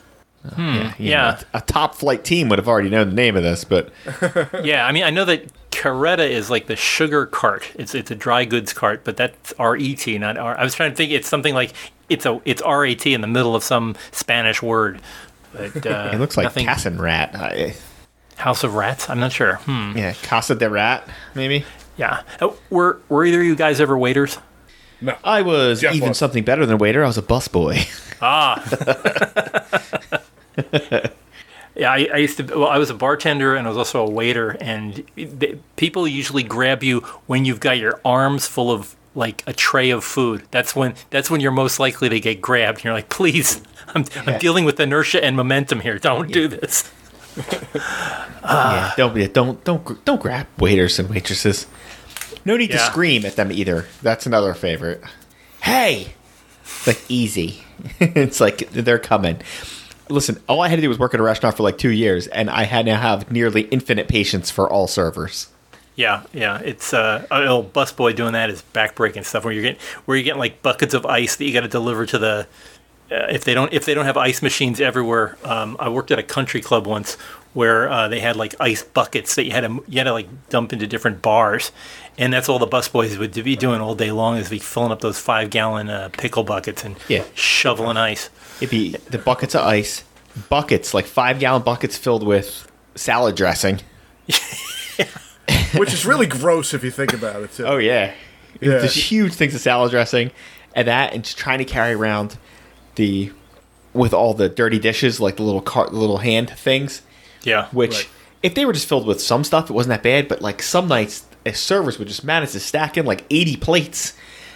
Yeah, 0.57 0.95
yeah. 0.99 1.31
know, 1.33 1.39
a 1.55 1.61
top 1.61 1.95
flight 1.95 2.25
team 2.25 2.49
would 2.49 2.59
have 2.59 2.69
already 2.69 2.89
known 2.89 3.11
the 3.11 3.15
name 3.15 3.37
of 3.37 3.43
this, 3.43 3.65
but 3.65 3.91
yeah. 4.65 4.87
I 4.87 4.93
mean, 4.93 5.05
I 5.05 5.11
know 5.11 5.25
that 5.27 5.49
Carreta 5.71 6.29
is 6.29 6.49
like 6.49 6.67
the 6.67 6.77
sugar 6.77 7.27
cart. 7.27 7.71
It's 7.75 7.95
it's 7.95 8.11
a 8.11 8.15
dry 8.15 8.45
goods 8.47 8.73
cart, 8.73 9.03
but 9.05 9.17
that's 9.17 9.53
R 9.59 9.77
E 9.77 9.95
T, 9.95 10.17
not 10.19 10.39
R. 10.39 10.59
I 10.59 10.65
was 10.65 10.75
trying 10.75 10.91
to 10.91 10.97
think. 10.97 11.13
It's 11.13 11.29
something 11.29 11.55
like 11.55 11.75
it's 12.09 12.25
a 12.25 12.41
it's 12.45 12.63
R 12.63 12.87
A 12.87 12.95
T 12.95 13.13
in 13.13 13.21
the 13.21 13.27
middle 13.27 13.55
of 13.55 13.63
some 13.63 13.97
Spanish 14.13 14.63
word. 14.63 15.03
But 15.53 15.87
uh, 15.87 16.11
it 16.15 16.19
looks 16.19 16.37
like 16.37 16.45
nothing, 16.45 16.67
Cassin 16.67 17.01
Rat. 17.01 17.35
I, 17.35 17.75
House 18.37 18.65
of 18.65 18.75
Rats. 18.75 19.11
I'm 19.11 19.21
not 19.21 19.33
sure. 19.33 19.57
Hmm. 19.57 19.93
yeah, 19.97 20.15
Casa 20.23 20.55
de 20.55 20.71
Rat, 20.71 21.07
maybe. 21.35 21.65
Yeah. 21.99 22.23
Oh, 22.41 22.59
were 22.71 22.99
were 23.11 23.27
either 23.27 23.41
of 23.41 23.47
you 23.47 23.55
guys 23.55 23.81
ever 23.81 23.99
waiters? 23.99 24.39
No. 25.03 25.17
I 25.25 25.43
was 25.43 25.81
Jeff 25.81 25.95
even 25.95 26.11
was. 26.11 26.19
something 26.19 26.45
better 26.45 26.65
than 26.67 26.75
a 26.75 26.79
waiter. 26.79 27.05
I 27.05 27.07
was 27.07 27.19
a 27.19 27.23
busboy. 27.23 27.87
Ah. 28.23 28.63
yeah, 31.75 31.91
I, 31.93 32.09
I 32.13 32.17
used 32.19 32.37
to. 32.39 32.43
Well, 32.45 32.69
I 32.69 32.79
was 32.79 32.91
a 32.91 32.95
bartender 32.95 33.55
and 33.57 33.67
I 33.67 33.71
was 33.71 33.79
also 33.79 34.07
a 34.07 34.11
waiter, 34.11 34.51
and 34.61 35.05
they, 35.17 35.59
people 35.77 36.07
usually 36.09 36.43
grab 36.43 36.83
you 36.83 37.01
when 37.27 37.45
you've 37.45 37.61
got 37.61 37.79
your 37.79 38.01
arms 38.05 38.47
full 38.47 38.71
of 38.71 38.97
like 39.15 39.43
a 39.47 39.53
tray 39.53 39.91
of 39.91 40.05
food. 40.05 40.43
That's 40.51 40.75
when 40.77 40.95
that's 41.11 41.31
when 41.31 41.41
you're 41.41 41.53
most 41.53 41.79
likely 41.81 42.09
to 42.09 42.21
get 42.21 42.41
grabbed. 42.41 42.85
You're 42.85 42.93
like, 42.93 43.09
please, 43.09 43.63
I'm, 43.95 44.05
I'm 44.27 44.39
dealing 44.39 44.65
with 44.65 44.79
inertia 44.81 45.25
and 45.25 45.37
momentum 45.37 45.81
here. 45.81 45.99
Don't 45.99 46.31
do 46.33 46.49
this. 46.49 46.91
yeah, 48.45 48.93
don't 48.97 49.15
be 49.15 49.27
don't 49.29 49.63
don't 49.65 50.05
don't 50.05 50.21
grab 50.21 50.47
waiters 50.59 50.99
and 50.99 51.09
waitresses. 51.09 51.67
No 52.45 52.57
need 52.57 52.71
to 52.71 52.79
scream 52.79 53.25
at 53.27 53.37
them 53.37 53.53
either. 53.53 53.87
That's 54.03 54.27
another 54.27 54.55
favorite. 54.55 55.03
Hey, 55.63 56.15
It's 56.63 56.87
like 56.87 57.03
easy. 57.09 57.65
it's 58.01 58.41
like 58.41 58.71
they're 58.71 58.99
coming. 58.99 59.43
Listen, 60.11 60.41
all 60.49 60.61
I 60.61 60.69
had 60.69 60.77
to 60.77 60.83
do 60.83 60.89
was 60.89 60.99
work 60.99 61.15
at 61.15 61.21
a 61.21 61.23
restaurant 61.23 61.57
for 61.57 61.63
like 61.63 61.79
two 61.79 61.91
years, 61.91 62.27
and 62.27 62.51
I 62.51 62.65
had 62.65 62.87
to 62.87 62.97
have 62.97 63.31
nearly 63.31 63.63
infinite 63.63 64.09
patience 64.09 64.51
for 64.51 64.69
all 64.69 64.87
servers. 64.87 65.49
Yeah, 65.97 66.23
yeah. 66.33 66.59
It's 66.59 66.95
uh, 66.95 67.27
a 67.31 67.41
little 67.41 67.65
busboy 67.65 68.17
doing 68.17 68.33
that 68.33 68.49
is 68.51 68.63
backbreaking 68.73 69.25
stuff 69.25 69.45
where 69.45 69.53
you're 69.53 69.63
getting 69.63 69.81
where 70.05 70.17
you're 70.17 70.25
getting 70.25 70.39
like 70.39 70.63
buckets 70.63 70.95
of 70.95 71.05
ice 71.05 71.37
that 71.37 71.45
you 71.45 71.53
got 71.53 71.61
to 71.61 71.69
deliver 71.69 72.07
to 72.07 72.19
the. 72.19 72.47
Uh, 73.11 73.27
if 73.29 73.45
they 73.45 73.55
don't 73.55 73.73
if 73.73 73.85
they 73.85 73.93
don't 73.93 74.07
have 74.07 74.17
ice 74.17 74.41
machines 74.41 74.81
everywhere, 74.81 75.37
um, 75.45 75.77
I 75.79 75.89
worked 75.89 76.11
at 76.11 76.19
a 76.19 76.23
country 76.23 76.61
club 76.61 76.87
once 76.87 77.17
where 77.53 77.89
uh, 77.91 78.09
they 78.09 78.21
had 78.21 78.37
like 78.37 78.55
ice 78.61 78.83
buckets 78.83 79.35
that 79.35 79.45
you 79.45 79.51
had 79.51 79.63
to 79.63 79.83
you 79.89 79.99
had 79.99 80.05
to 80.05 80.13
like 80.13 80.29
dump 80.51 80.73
into 80.73 80.87
different 80.87 81.21
bars, 81.23 81.73
and 82.19 82.33
that's 82.33 82.49
all 82.49 82.59
the 82.59 82.67
busboys 82.67 83.19
would 83.19 83.33
be 83.33 83.57
doing 83.57 83.81
all 83.81 83.95
day 83.95 84.13
long 84.13 84.37
is 84.37 84.49
be 84.49 84.59
filling 84.59 84.93
up 84.93 85.01
those 85.01 85.19
five 85.19 85.51
gallon 85.51 85.89
uh, 85.91 86.09
pickle 86.13 86.45
buckets 86.45 86.85
and 86.85 86.97
Yeah. 87.09 87.25
shoveling 87.35 87.97
ice. 87.97 88.31
It'd 88.59 88.71
be 88.71 88.91
the 89.11 89.19
buckets 89.19 89.55
of 89.55 89.63
ice, 89.67 90.05
buckets 90.49 90.95
like 90.95 91.07
five 91.07 91.39
gallon 91.41 91.63
buckets 91.63 91.97
filled 91.97 92.23
with 92.27 92.71
salad 92.95 93.35
dressing. 93.37 93.81
Which 95.77 95.93
is 95.93 96.05
really 96.05 96.27
gross 96.27 96.75
if 96.75 96.85
you 96.85 96.91
think 96.91 97.13
about 97.13 97.43
it 97.43 97.53
too. 97.53 97.65
Oh 97.65 97.79
yeah, 97.79 98.13
Yeah. 98.61 98.79
There's 98.79 98.95
huge 98.95 99.33
things 99.35 99.55
of 99.55 99.61
salad 99.61 99.91
dressing, 99.91 100.31
and 100.75 100.87
that, 100.89 101.13
and 101.15 101.25
just 101.25 101.39
trying 101.39 101.59
to 101.59 101.65
carry 101.65 101.93
around 101.95 102.37
the 102.97 103.33
with 103.93 104.13
all 104.15 104.35
the 104.35 104.49
dirty 104.49 104.79
dishes, 104.79 105.19
like 105.21 105.37
the 105.37 105.43
little 105.43 105.61
cart, 105.61 105.91
the 105.91 105.97
little 105.97 106.19
hand 106.19 106.51
things. 106.51 107.03
Yeah. 107.43 107.67
Which, 107.73 107.95
Right. 107.95 108.09
if 108.43 108.55
they 108.55 108.65
were 108.65 108.73
just 108.73 108.89
filled 108.89 109.07
with 109.07 109.21
some 109.21 109.45
stuff, 109.45 109.71
it 109.71 109.73
wasn't 109.73 109.91
that 109.91 110.03
bad. 110.03 110.29
But 110.29 110.43
like 110.43 110.63
some 110.63 110.89
nights, 110.89 111.25
as 111.47 111.59
servers 111.59 111.99
would 111.99 112.09
just 112.09 112.25
manage 112.25 112.53
to 112.53 112.61
stack 112.61 112.97
in 112.99 113.07
like 113.07 113.25
eighty 113.31 113.57
plates, 113.57 114.13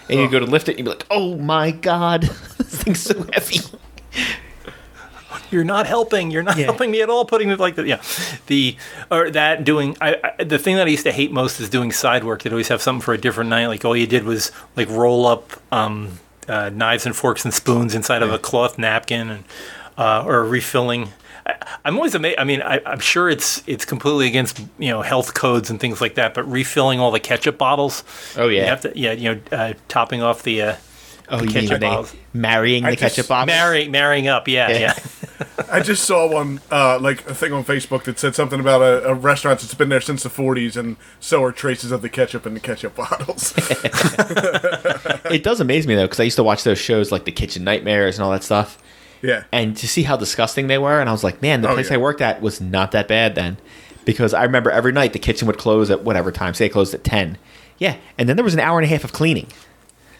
and 0.08 0.18
you 0.20 0.26
Ugh. 0.26 0.30
go 0.32 0.38
to 0.40 0.46
lift 0.46 0.68
it, 0.68 0.72
and 0.72 0.80
you'd 0.80 0.84
be 0.84 0.90
like, 0.90 1.06
"Oh 1.10 1.36
my 1.38 1.70
god, 1.70 2.22
this 2.58 2.82
thing's 2.82 3.00
so 3.00 3.26
heavy." 3.32 3.60
you're 5.50 5.64
not 5.64 5.86
helping. 5.86 6.30
You're 6.30 6.42
not 6.42 6.56
Yeah. 6.56 6.64
helping 6.66 6.90
me 6.90 7.00
at 7.02 7.10
all. 7.10 7.24
Putting 7.24 7.50
it 7.50 7.58
like 7.60 7.76
that. 7.76 7.86
Yeah, 7.86 8.00
the 8.46 8.76
or 9.10 9.30
that 9.30 9.64
doing. 9.64 9.96
I, 10.00 10.16
I 10.38 10.44
the 10.44 10.58
thing 10.58 10.76
that 10.76 10.86
I 10.86 10.90
used 10.90 11.04
to 11.04 11.12
hate 11.12 11.32
most 11.32 11.60
is 11.60 11.68
doing 11.70 11.92
side 11.92 12.24
work. 12.24 12.42
They'd 12.42 12.52
always 12.52 12.68
have 12.68 12.82
something 12.82 13.00
for 13.02 13.14
a 13.14 13.18
different 13.18 13.50
night. 13.50 13.66
Like 13.66 13.84
all 13.84 13.96
you 13.96 14.06
did 14.06 14.24
was 14.24 14.52
like 14.76 14.88
roll 14.88 15.26
up 15.26 15.52
um, 15.72 16.18
uh, 16.48 16.70
knives 16.70 17.06
and 17.06 17.14
forks 17.16 17.44
and 17.44 17.52
spoons 17.54 17.94
inside 17.94 18.22
of 18.22 18.32
a 18.32 18.38
cloth 18.38 18.78
napkin, 18.78 19.30
and 19.30 19.44
uh, 19.96 20.24
or 20.26 20.44
refilling. 20.44 21.10
I, 21.46 21.54
I'm 21.84 21.96
always 21.96 22.14
amazed. 22.14 22.38
I 22.38 22.44
mean, 22.44 22.62
I, 22.62 22.80
I'm 22.86 23.00
sure 23.00 23.28
it's 23.28 23.62
it's 23.66 23.84
completely 23.84 24.26
against 24.26 24.60
you 24.78 24.88
know 24.90 25.02
health 25.02 25.34
codes 25.34 25.70
and 25.70 25.78
things 25.80 26.00
like 26.00 26.14
that. 26.16 26.34
But 26.34 26.50
refilling 26.50 27.00
all 27.00 27.10
the 27.10 27.20
ketchup 27.20 27.58
bottles. 27.58 28.04
Oh, 28.36 28.48
yeah. 28.48 28.60
you 28.62 28.66
have 28.68 28.80
to, 28.82 28.92
yeah, 28.98 29.12
you 29.12 29.34
know, 29.34 29.40
uh, 29.52 29.74
topping 29.88 30.22
off 30.22 30.42
the. 30.42 30.62
Uh, 30.62 30.76
Oh, 31.26 31.38
the 31.38 31.44
you 31.44 31.46
mean 31.46 31.54
ketchup 31.54 31.70
when 31.70 31.80
they 31.80 31.86
bottles. 31.86 32.14
marrying 32.34 32.84
I 32.84 32.90
the 32.90 32.96
ketchup 32.98 33.28
box? 33.28 33.46
Marrying, 33.46 33.90
marrying 33.90 34.28
up, 34.28 34.46
yeah, 34.46 34.68
Yeah. 34.68 34.78
yeah. 34.78 34.98
I 35.72 35.80
just 35.80 36.04
saw 36.04 36.30
one, 36.30 36.60
uh, 36.70 36.98
like 36.98 37.26
a 37.26 37.34
thing 37.34 37.50
on 37.54 37.64
Facebook 37.64 38.02
that 38.04 38.18
said 38.18 38.34
something 38.34 38.60
about 38.60 38.82
a, 38.82 39.08
a 39.08 39.14
restaurant 39.14 39.60
that's 39.60 39.72
been 39.72 39.88
there 39.88 40.02
since 40.02 40.22
the 40.22 40.28
40s, 40.28 40.76
and 40.76 40.96
so 41.20 41.42
are 41.42 41.50
traces 41.50 41.92
of 41.92 42.02
the 42.02 42.10
ketchup 42.10 42.44
in 42.46 42.52
the 42.52 42.60
ketchup 42.60 42.94
bottles. 42.94 43.54
it 45.30 45.42
does 45.42 45.60
amaze 45.60 45.86
me 45.86 45.94
though, 45.94 46.04
because 46.04 46.20
I 46.20 46.24
used 46.24 46.36
to 46.36 46.44
watch 46.44 46.62
those 46.64 46.78
shows 46.78 47.10
like 47.10 47.24
the 47.24 47.32
Kitchen 47.32 47.64
Nightmares 47.64 48.18
and 48.18 48.24
all 48.24 48.30
that 48.32 48.44
stuff. 48.44 48.78
Yeah. 49.24 49.44
and 49.50 49.76
to 49.76 49.88
see 49.88 50.02
how 50.04 50.16
disgusting 50.16 50.66
they 50.68 50.78
were 50.78 51.00
and 51.00 51.08
i 51.08 51.12
was 51.12 51.24
like 51.24 51.40
man 51.42 51.62
the 51.62 51.68
Oh, 51.68 51.74
place 51.74 51.88
yeah. 51.88 51.94
i 51.94 51.98
worked 51.98 52.20
at 52.20 52.40
was 52.42 52.60
not 52.60 52.92
that 52.92 53.08
bad 53.08 53.34
then 53.34 53.56
because 54.04 54.34
i 54.34 54.42
remember 54.44 54.70
every 54.70 54.92
night 54.92 55.12
the 55.12 55.18
kitchen 55.18 55.46
would 55.46 55.58
close 55.58 55.90
at 55.90 56.04
whatever 56.04 56.30
time 56.30 56.54
say 56.54 56.66
it 56.66 56.70
closed 56.70 56.92
at 56.94 57.02
10 57.04 57.38
yeah 57.78 57.96
and 58.18 58.28
then 58.28 58.36
there 58.36 58.44
was 58.44 58.54
an 58.54 58.60
hour 58.60 58.78
and 58.78 58.84
a 58.84 58.88
half 58.88 59.02
of 59.04 59.12
cleaning 59.12 59.48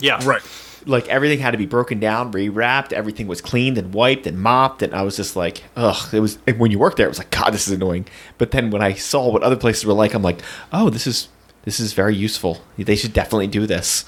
Yeah. 0.01 0.19
Right. 0.27 0.43
like 0.87 1.07
everything 1.09 1.39
had 1.39 1.51
to 1.53 1.59
be 1.59 1.67
broken 1.67 2.01
down 2.01 2.33
rewrapped 2.33 2.93
everything 2.93 3.27
was 3.27 3.41
cleaned 3.41 3.79
and 3.79 3.93
wiped 3.95 4.27
and 4.27 4.39
mopped 4.41 4.83
and 4.83 4.95
i 4.95 5.03
was 5.03 5.17
just 5.17 5.37
like 5.37 5.63
ugh 5.77 6.13
it 6.15 6.21
was 6.21 6.39
and 6.47 6.59
when 6.59 6.71
you 6.71 6.79
worked 6.79 6.97
there 6.97 7.07
it 7.07 7.11
was 7.11 7.19
like 7.19 7.31
god 7.31 7.51
this 7.51 7.67
is 7.69 7.73
annoying 7.75 8.07
but 8.39 8.51
then 8.53 8.71
when 8.71 8.83
i 8.83 8.93
saw 8.95 9.31
what 9.31 9.43
other 9.43 9.57
places 9.57 9.85
were 9.87 9.93
like 9.95 10.15
i'm 10.15 10.23
like 10.23 10.41
oh 10.73 10.89
this 10.91 11.07
is 11.07 11.29
this 11.65 11.81
is 11.81 11.93
very 11.95 12.15
useful 12.15 12.61
they 12.77 12.97
should 12.97 13.13
definitely 13.15 13.47
do 13.47 13.67
this 13.67 14.05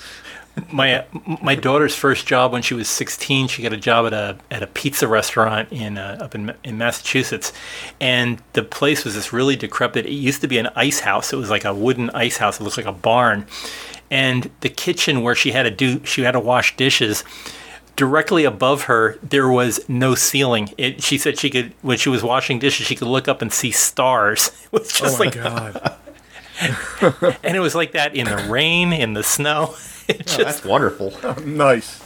My 0.73 1.05
my 1.43 1.55
daughter's 1.55 1.95
first 1.95 2.27
job 2.27 2.51
when 2.51 2.63
she 2.63 2.73
was 2.73 2.89
16, 2.89 3.49
she 3.49 3.63
got 3.63 3.75
a 3.75 3.77
job 3.77 4.07
at 4.07 4.15
a 4.15 4.39
at 4.51 4.63
a 4.63 4.67
pizza 4.67 5.07
restaurant 5.07 5.71
in 5.71 5.99
uh, 5.99 6.19
up 6.21 6.35
in 6.35 6.55
in 6.65 6.79
Massachusetts, 6.79 7.53
and 8.01 8.43
the 8.55 8.63
place 8.63 9.05
was 9.05 9.15
this 9.15 9.33
really 9.35 9.55
decrepit. 9.57 10.07
It 10.07 10.13
used 10.13 10.41
to 10.41 10.49
be 10.49 10.57
an 10.59 10.69
ice 10.75 11.01
house. 11.01 11.33
It 11.33 11.37
was 11.37 11.51
like 11.51 11.67
a 11.67 11.75
wooden 11.75 12.09
ice 12.11 12.39
house. 12.39 12.59
It 12.59 12.65
looked 12.65 12.79
like 12.79 12.87
a 12.87 12.93
barn, 12.93 13.47
and 14.11 14.51
the 14.61 14.71
kitchen 14.71 15.23
where 15.23 15.35
she 15.35 15.51
had 15.53 15.65
to 15.65 15.71
do 15.71 16.03
she 16.05 16.23
had 16.23 16.33
to 16.33 16.41
wash 16.41 16.75
dishes. 16.77 17.23
Directly 17.95 18.45
above 18.45 18.83
her, 18.85 19.19
there 19.23 19.49
was 19.49 19.81
no 19.89 20.15
ceiling. 20.15 20.69
It, 20.77 21.03
she 21.03 21.17
said 21.17 21.39
she 21.39 21.49
could, 21.49 21.73
when 21.81 21.97
she 21.97 22.11
was 22.11 22.23
washing 22.23 22.59
dishes, 22.59 22.87
she 22.87 22.95
could 22.95 23.09
look 23.09 23.27
up 23.27 23.41
and 23.41 23.51
see 23.51 23.71
stars. 23.71 24.51
It 24.73 24.73
was 24.73 24.93
just 24.93 25.15
Oh 25.15 25.19
my 25.19 25.25
like, 25.25 25.35
God. 25.35 25.97
and 27.43 27.57
it 27.57 27.61
was 27.61 27.75
like 27.75 27.93
that 27.93 28.15
in 28.15 28.27
the 28.27 28.37
rain, 28.51 28.93
in 28.93 29.15
the 29.15 29.23
snow. 29.23 29.75
It 30.09 30.19
just, 30.27 30.41
Oh, 30.41 30.45
that's 30.45 30.65
wonderful 30.65 31.13
nice. 31.45 32.03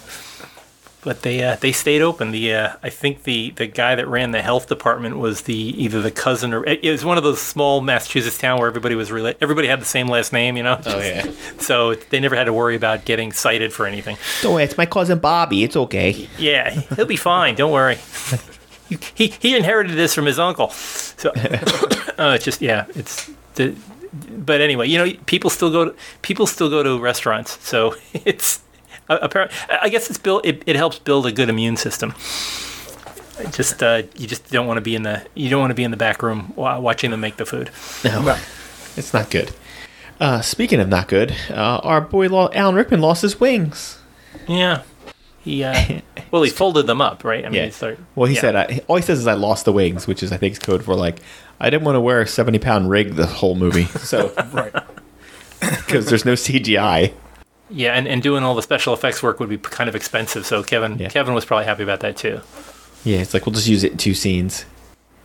But 1.03 1.23
they 1.23 1.43
uh, 1.43 1.57
they 1.57 1.73
stayed 1.73 2.03
open. 2.03 2.31
The 2.31 2.55
uh, 2.55 2.73
I 2.83 2.91
think 2.91 3.23
the, 3.23 3.53
the 3.53 3.67
guy 3.67 3.95
that 3.95 4.07
ran 4.07 4.33
the 4.33 4.43
health 4.43 4.69
department 4.69 5.17
was 5.17 5.41
the 5.43 5.55
either 5.55 6.03
the 6.03 6.11
cousin 6.11 6.53
or 6.53 6.63
it, 6.67 6.85
it 6.85 6.91
was 6.91 7.07
one 7.07 7.17
of 7.17 7.25
those 7.25 7.41
small 7.41 7.81
Massachusetts 7.81 8.37
town 8.37 8.59
where 8.59 8.69
everybody 8.69 8.95
was 8.95 9.09
rela- 9.09 9.35
everybody 9.41 9.67
had 9.67 9.81
the 9.81 9.87
same 9.87 10.09
last 10.09 10.31
name, 10.31 10.59
you 10.59 10.63
know. 10.63 10.79
oh 10.85 10.99
yeah 11.01 11.25
So 11.59 11.95
they 11.95 12.21
never 12.21 12.37
had 12.37 12.45
to 12.45 12.53
worry 12.53 12.77
about 12.77 13.07
getting 13.07 13.33
cited 13.33 13.73
for 13.73 13.87
anything. 13.87 14.19
don't 14.43 14.53
worry 14.53 14.65
it's 14.65 14.77
my 14.77 14.85
cousin 14.85 15.19
bobby 15.21 15.65
it's 15.65 15.75
okay 15.77 16.29
Yeah, 16.37 16.69
he'll 16.69 17.07
be 17.07 17.17
fine. 17.17 17.55
Don't 17.55 17.73
worry. 17.73 17.97
He 19.15 19.29
he 19.29 19.57
inherited 19.57 19.97
this 19.97 20.15
from 20.15 20.27
his 20.27 20.39
uncle. 20.39 20.69
So 20.71 21.31
uh, 22.19 22.35
it's 22.35 22.45
just 22.45 22.61
yeah, 22.61 22.85
it's 22.95 23.31
the. 23.55 23.75
But 24.13 24.61
anyway, 24.61 24.89
you 24.89 24.99
know, 24.99 25.13
people 25.27 25.51
still 25.51 25.71
go 25.71 25.85
to 25.87 25.95
people 26.23 26.47
still 26.47 26.69
go 26.71 26.83
to 26.83 26.99
restaurants, 26.99 27.59
so 27.67 27.95
it's 28.25 28.61
uh, 29.09 29.19
apparently. 29.23 29.57
I 29.81 29.89
guess 29.89 30.09
it's 30.11 30.19
built. 30.19 30.45
It, 30.45 30.63
it 30.67 30.77
helps 30.77 30.99
build 30.99 31.27
a 31.27 31.33
good 31.33 31.49
immune 31.49 31.77
system. 31.77 32.15
Just 33.53 33.83
uh, 33.83 34.03
you 34.17 34.27
just 34.27 34.51
don't 34.51 34.67
want 34.67 34.77
to 34.77 34.83
be 34.83 34.95
in 34.95 35.03
the 35.03 35.25
you 35.35 35.49
don't 35.49 35.61
want 35.61 35.71
to 35.71 35.75
be 35.75 35.85
in 35.85 35.91
the 35.91 35.97
back 35.97 36.23
room 36.23 36.53
wa- 36.57 36.79
watching 36.79 37.11
them 37.11 37.21
make 37.21 37.37
the 37.37 37.47
food. 37.47 37.71
no 38.05 38.21
No. 38.23 38.37
It's 38.97 39.15
not 39.15 39.31
good. 39.31 39.53
Uh, 40.19 40.43
speaking 40.43 40.79
of 40.81 40.89
not 40.89 41.09
good, 41.09 41.35
uh, 41.49 41.81
our 41.83 42.03
boy 42.03 42.29
Lo- 42.29 42.51
Alan 42.53 42.75
Rickman 42.75 43.01
lost 43.01 43.23
his 43.23 43.41
wings. 43.41 43.99
Yeah, 44.47 44.83
he 45.43 45.65
uh, 45.65 46.01
well 46.31 46.43
he 46.43 46.51
folded 46.51 46.87
them 46.87 47.01
up, 47.01 47.25
right? 47.25 47.45
I 47.47 47.49
mean, 47.49 47.55
Yeah. 47.55 47.65
he 47.67 47.71
started, 47.71 48.05
Well, 48.15 48.27
he 48.29 48.35
yeah. 48.35 48.41
said 48.43 48.57
I, 48.57 48.81
all 48.89 48.97
he 48.97 49.03
says 49.03 49.21
is 49.21 49.27
I 49.27 49.33
lost 49.35 49.65
the 49.65 49.73
wings, 49.73 50.07
which 50.07 50.23
is 50.23 50.33
I 50.33 50.37
think 50.37 50.53
is 50.53 50.59
code 50.59 50.85
for 50.85 50.95
like 50.95 51.21
I 51.61 51.71
didn't 51.71 51.85
want 51.85 51.97
to 51.97 52.01
wear 52.01 52.21
a 52.23 52.27
seventy 52.27 52.59
pound 52.59 52.89
rig 52.91 53.15
the 53.17 53.27
whole 53.27 53.55
movie, 53.55 53.85
so 53.99 54.33
Right. 54.53 54.73
because 55.61 56.07
there's 56.07 56.25
no 56.25 56.33
CGI. 56.33 57.13
Yeah, 57.73 57.93
and, 57.93 58.09
and 58.09 58.21
doing 58.23 58.43
all 58.43 58.55
the 58.55 58.63
special 58.63 58.95
effects 58.95 59.23
work 59.23 59.39
would 59.39 59.49
be 59.49 59.59
kind 59.59 59.89
of 59.89 59.95
expensive. 59.95 60.45
So 60.47 60.63
Kevin 60.63 60.99
Yeah. 60.99 61.09
Kevin 61.09 61.35
was 61.35 61.45
probably 61.45 61.67
happy 61.67 61.83
about 61.83 62.01
that 62.01 62.17
too. 62.17 62.41
Yeah, 63.05 63.19
it's 63.19 63.33
like 63.35 63.47
we'll 63.47 63.55
just 63.55 63.69
use 63.69 63.85
it 63.85 63.93
in 63.93 63.99
two 63.99 64.15
scenes. 64.15 64.65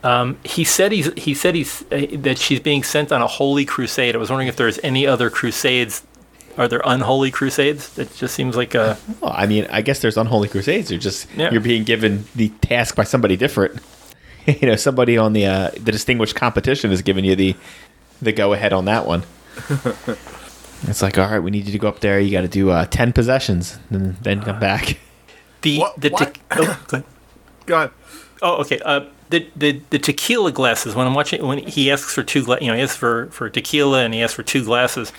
Um, 0.03 0.37
he 0.43 0.63
said 0.63 0.91
he's 0.91 1.11
he 1.13 1.33
said 1.33 1.55
he's 1.55 1.81
uh, 1.91 2.05
that 2.19 2.37
she's 2.37 2.59
being 2.59 2.83
sent 2.83 3.11
on 3.11 3.21
a 3.23 3.27
holy 3.27 3.65
crusade. 3.65 4.13
I 4.13 4.17
was 4.19 4.29
wondering 4.29 4.47
if 4.47 4.55
there's 4.55 4.79
any 4.83 5.07
other 5.07 5.29
crusades. 5.29 6.03
Are 6.57 6.67
there 6.69 6.81
unholy 6.85 7.31
crusades? 7.31 7.89
That 7.95 8.13
just 8.15 8.33
seems 8.35 8.55
like 8.55 8.75
a 8.75 8.97
Well, 9.19 9.33
I 9.35 9.45
mean, 9.45 9.67
I 9.71 9.81
guess 9.81 9.99
there's 10.01 10.15
unholy 10.15 10.47
crusades. 10.47 10.89
You're 10.91 10.99
just 10.99 11.27
Yeah. 11.35 11.51
you're 11.51 11.59
being 11.61 11.83
given 11.83 12.25
the 12.35 12.49
task 12.61 12.95
by 12.95 13.03
somebody 13.03 13.35
different. 13.35 13.79
you 14.61 14.67
know, 14.67 14.75
somebody 14.75 15.17
on 15.17 15.33
the 15.33 15.45
uh, 15.45 15.69
the 15.71 15.91
distinguished 15.91 16.35
competition 16.35 16.91
is 16.91 17.01
giving 17.01 17.25
you 17.25 17.35
the 17.35 17.55
the 18.21 18.31
go 18.31 18.53
ahead 18.53 18.73
on 18.73 18.85
that 18.85 19.05
one. 19.05 19.23
it's 20.87 21.01
like, 21.01 21.17
all 21.17 21.29
right, 21.29 21.39
we 21.39 21.51
need 21.51 21.65
you 21.65 21.71
to 21.71 21.79
go 21.79 21.87
up 21.87 21.99
there. 21.99 22.19
You 22.19 22.31
got 22.31 22.41
to 22.41 22.47
do 22.47 22.69
uh, 22.69 22.85
ten 22.85 23.13
possessions, 23.13 23.79
and 23.89 24.15
then 24.17 24.41
come 24.41 24.59
back. 24.59 24.97
the 25.61 25.79
What- 25.79 25.99
the 25.99 26.09
what? 26.09 26.33
te- 26.33 26.41
oh, 26.51 26.55
go 26.87 26.97
ahead. 26.97 27.03
Go 27.65 27.75
ahead. 27.77 27.91
Oh, 28.41 28.55
okay. 28.61 28.79
Uh, 28.85 29.05
the, 29.29 29.47
the 29.55 29.81
the 29.89 29.97
tequila 29.97 30.51
glasses. 30.51 30.93
When 30.93 31.07
I'm 31.07 31.15
watching, 31.15 31.45
when 31.45 31.57
he 31.59 31.89
asks 31.91 32.13
for 32.13 32.21
two, 32.21 32.43
gla- 32.43 32.59
you 32.61 32.67
know, 32.67 32.75
he 32.75 32.81
asks 32.83 32.95
for 32.97 33.27
for 33.31 33.49
tequila 33.49 34.03
and 34.03 34.13
he 34.13 34.21
asks 34.21 34.35
for 34.35 34.43
two 34.43 34.63
glasses. 34.63 35.11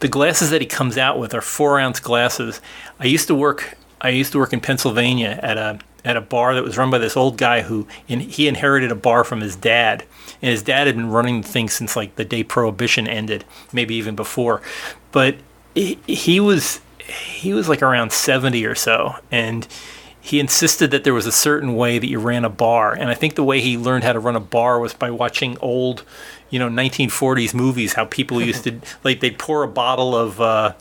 The 0.00 0.08
glasses 0.08 0.50
that 0.50 0.60
he 0.60 0.66
comes 0.66 0.98
out 0.98 1.18
with 1.18 1.32
are 1.34 1.40
four 1.40 1.78
ounce 1.78 2.00
glasses. 2.00 2.60
I 2.98 3.04
used 3.04 3.28
to 3.28 3.34
work. 3.34 3.76
I 4.00 4.08
used 4.08 4.32
to 4.32 4.38
work 4.38 4.52
in 4.52 4.60
Pennsylvania 4.60 5.38
at 5.42 5.58
a 5.58 5.78
at 6.04 6.16
a 6.16 6.20
bar 6.20 6.54
that 6.54 6.64
was 6.64 6.76
run 6.76 6.90
by 6.90 6.98
this 6.98 7.16
old 7.16 7.38
guy 7.38 7.62
who 7.62 7.86
in, 8.08 8.20
he 8.20 8.48
inherited 8.48 8.90
a 8.90 8.96
bar 8.96 9.24
from 9.24 9.40
his 9.40 9.56
dad, 9.56 10.04
and 10.40 10.50
his 10.50 10.62
dad 10.62 10.86
had 10.86 10.96
been 10.96 11.10
running 11.10 11.42
the 11.42 11.48
thing 11.48 11.68
since 11.68 11.96
like 11.96 12.16
the 12.16 12.24
day 12.24 12.42
Prohibition 12.42 13.06
ended, 13.06 13.44
maybe 13.72 13.94
even 13.94 14.16
before. 14.16 14.62
But 15.12 15.36
he, 15.74 15.98
he 16.06 16.40
was 16.40 16.80
he 17.06 17.52
was 17.52 17.68
like 17.68 17.82
around 17.82 18.12
70 18.12 18.64
or 18.64 18.74
so 18.74 19.16
and 19.30 19.66
he 20.20 20.38
insisted 20.38 20.92
that 20.92 21.02
there 21.02 21.12
was 21.12 21.26
a 21.26 21.32
certain 21.32 21.74
way 21.74 21.98
that 21.98 22.06
you 22.06 22.18
ran 22.20 22.44
a 22.44 22.48
bar 22.48 22.92
and 22.92 23.10
i 23.10 23.14
think 23.14 23.34
the 23.34 23.42
way 23.42 23.60
he 23.60 23.76
learned 23.76 24.04
how 24.04 24.12
to 24.12 24.20
run 24.20 24.36
a 24.36 24.40
bar 24.40 24.78
was 24.78 24.94
by 24.94 25.10
watching 25.10 25.58
old 25.60 26.04
you 26.48 26.58
know 26.58 26.68
1940s 26.68 27.54
movies 27.54 27.94
how 27.94 28.04
people 28.04 28.40
used 28.40 28.64
to 28.64 28.80
like 29.04 29.20
they'd 29.20 29.38
pour 29.38 29.62
a 29.62 29.68
bottle 29.68 30.14
of 30.14 30.40
uh, 30.40 30.72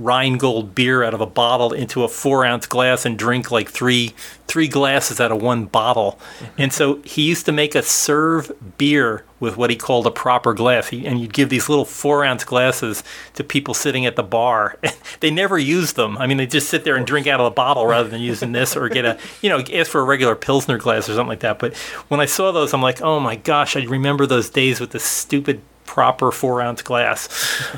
Rheingold 0.00 0.74
beer 0.74 1.04
out 1.04 1.12
of 1.12 1.20
a 1.20 1.26
bottle 1.26 1.72
into 1.72 2.04
a 2.04 2.08
four 2.08 2.44
ounce 2.44 2.66
glass 2.66 3.04
and 3.04 3.18
drink 3.18 3.50
like 3.50 3.68
three 3.68 4.14
three 4.50 4.66
glasses 4.66 5.20
out 5.20 5.30
of 5.30 5.40
one 5.40 5.66
bottle. 5.66 6.18
And 6.58 6.72
so 6.72 7.00
he 7.02 7.22
used 7.22 7.46
to 7.46 7.52
make 7.52 7.76
us 7.76 7.86
serve 7.86 8.50
beer 8.78 9.24
with 9.38 9.56
what 9.56 9.70
he 9.70 9.76
called 9.76 10.08
a 10.08 10.10
proper 10.10 10.54
glass. 10.54 10.88
He, 10.88 11.06
and 11.06 11.20
you'd 11.20 11.32
give 11.32 11.50
these 11.50 11.68
little 11.68 11.84
four 11.84 12.24
ounce 12.24 12.42
glasses 12.42 13.04
to 13.34 13.44
people 13.44 13.74
sitting 13.74 14.06
at 14.06 14.16
the 14.16 14.24
bar. 14.24 14.76
they 15.20 15.30
never 15.30 15.56
used 15.56 15.94
them. 15.94 16.18
I 16.18 16.26
mean, 16.26 16.36
they 16.36 16.46
just 16.46 16.68
sit 16.68 16.82
there 16.82 16.96
and 16.96 17.06
drink 17.06 17.28
out 17.28 17.38
of 17.38 17.44
the 17.44 17.54
bottle 17.54 17.86
rather 17.86 18.08
than 18.08 18.20
using 18.20 18.50
this 18.50 18.76
or 18.76 18.88
get 18.88 19.04
a, 19.04 19.18
you 19.40 19.48
know, 19.48 19.62
ask 19.72 19.90
for 19.90 20.00
a 20.00 20.04
regular 20.04 20.34
Pilsner 20.34 20.78
glass 20.78 21.08
or 21.08 21.14
something 21.14 21.28
like 21.28 21.40
that. 21.40 21.60
But 21.60 21.76
when 22.08 22.20
I 22.20 22.26
saw 22.26 22.50
those, 22.50 22.74
I'm 22.74 22.82
like, 22.82 23.00
oh 23.02 23.20
my 23.20 23.36
gosh, 23.36 23.76
I 23.76 23.84
remember 23.84 24.26
those 24.26 24.50
days 24.50 24.80
with 24.80 24.90
the 24.90 24.98
stupid 24.98 25.60
proper 25.84 26.32
four 26.32 26.60
ounce 26.60 26.82
glass. 26.82 27.28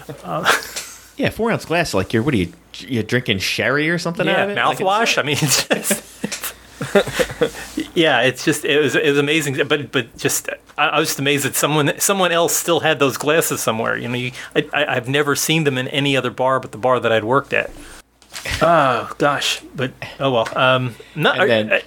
Uh, 0.25 0.51
Yeah, 1.17 1.31
four 1.31 1.51
ounce 1.51 1.65
glass. 1.65 1.95
Like 1.95 2.13
you're 2.13 2.23
what 2.23 2.35
are 2.35 2.39
you? 2.39 2.53
You're 2.79 3.03
drinking 3.03 3.39
sherry 3.39 3.91
or 3.91 3.99
something? 3.99 4.27
out 4.29 4.33
Yeah, 4.33 4.45
of 4.45 4.51
it? 4.51 4.57
Like, 4.57 4.79
mouthwash. 4.79 5.19
I 5.19 5.23
mean, 5.23 5.37
it's 5.41 5.67
just, 5.69 6.55
yeah, 7.95 8.23
it's 8.23 8.45
just 8.45 8.65
it 8.65 8.81
was 8.81 8.95
it 8.95 9.09
was 9.09 9.19
amazing. 9.19 9.67
But 9.69 9.93
but 9.93 10.17
just 10.17 10.49
I, 10.79 10.87
I 10.89 10.99
was 10.99 11.09
just 11.11 11.19
amazed 11.19 11.45
that 11.45 11.55
someone 11.55 11.93
someone 11.99 12.33
else 12.33 12.55
still 12.55 12.81
had 12.81 12.99
those 12.99 13.17
glasses 13.17 13.61
somewhere. 13.61 13.97
You 13.97 14.09
know, 14.09 14.15
you, 14.15 14.33
I, 14.57 14.69
I 14.73 14.97
I've 14.97 15.09
never 15.09 15.37
seen 15.37 15.65
them 15.65 15.77
in 15.79 15.89
any 15.89 16.17
other 16.17 16.31
bar 16.31 16.61
but 16.61 16.73
the 16.73 16.79
bar 16.79 16.99
that 17.01 17.13
I'd 17.13 17.25
worked 17.25 17.53
at. 17.53 17.71
Oh 18.61 19.13
gosh, 19.19 19.61
but 19.77 19.93
oh 20.19 20.33
well. 20.33 20.59
Um, 20.59 20.95
not. 21.15 21.39
And 21.41 21.51
then- 21.51 21.73
uh, 21.73 21.81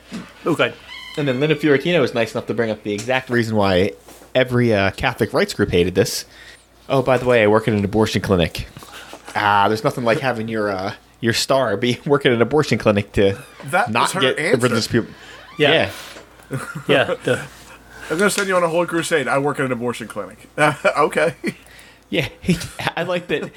oh, 0.45 0.55
good. 0.55 0.73
And 1.17 1.27
then 1.27 1.39
Linda 1.39 1.55
Fiorentino 1.55 2.01
was 2.01 2.13
nice 2.13 2.33
enough 2.33 2.45
to 2.47 2.53
bring 2.53 2.69
up 2.69 2.83
the 2.83 2.93
exact 2.93 3.29
reason 3.29 3.55
why 3.55 3.93
every 4.35 4.73
uh, 4.73 4.91
Catholic 4.91 5.33
rights 5.33 5.53
group 5.53 5.71
hated 5.71 5.95
this. 5.95 6.25
Oh, 6.87 7.01
by 7.01 7.17
the 7.17 7.25
way, 7.25 7.41
I 7.43 7.47
work 7.47 7.67
in 7.67 7.73
an 7.73 7.83
abortion 7.83 8.21
clinic. 8.21 8.67
Ah, 9.35 9.67
there's 9.67 9.83
nothing 9.83 10.03
like 10.05 10.19
having 10.19 10.47
your 10.47 10.69
uh, 10.71 10.93
your 11.19 11.33
star 11.33 11.75
be 11.77 11.99
working 12.05 12.31
at 12.31 12.35
an 12.35 12.41
abortion 12.41 12.77
clinic 12.77 13.11
to 13.13 13.37
That 13.65 13.91
not 13.91 14.01
was 14.03 14.11
her 14.13 14.21
get 14.21 14.39
answer. 14.39 14.57
religious 14.61 14.87
people. 14.87 15.09
Yeah. 15.57 15.91
yeah. 16.51 16.59
Yeah. 16.87 17.03
The, 17.23 17.45
I'm 18.11 18.17
gonna 18.19 18.29
send 18.29 18.47
you 18.47 18.55
on 18.55 18.63
a 18.63 18.69
holy 18.69 18.85
crusade. 18.87 19.27
I 19.27 19.39
work 19.39 19.59
at 19.59 19.65
an 19.65 19.71
abortion 19.71 20.07
clinic. 20.07 20.47
okay. 20.57 21.35
Yeah, 22.11 22.29
he, 22.39 22.57
I 22.95 23.01
like 23.03 23.27
that. 23.27 23.51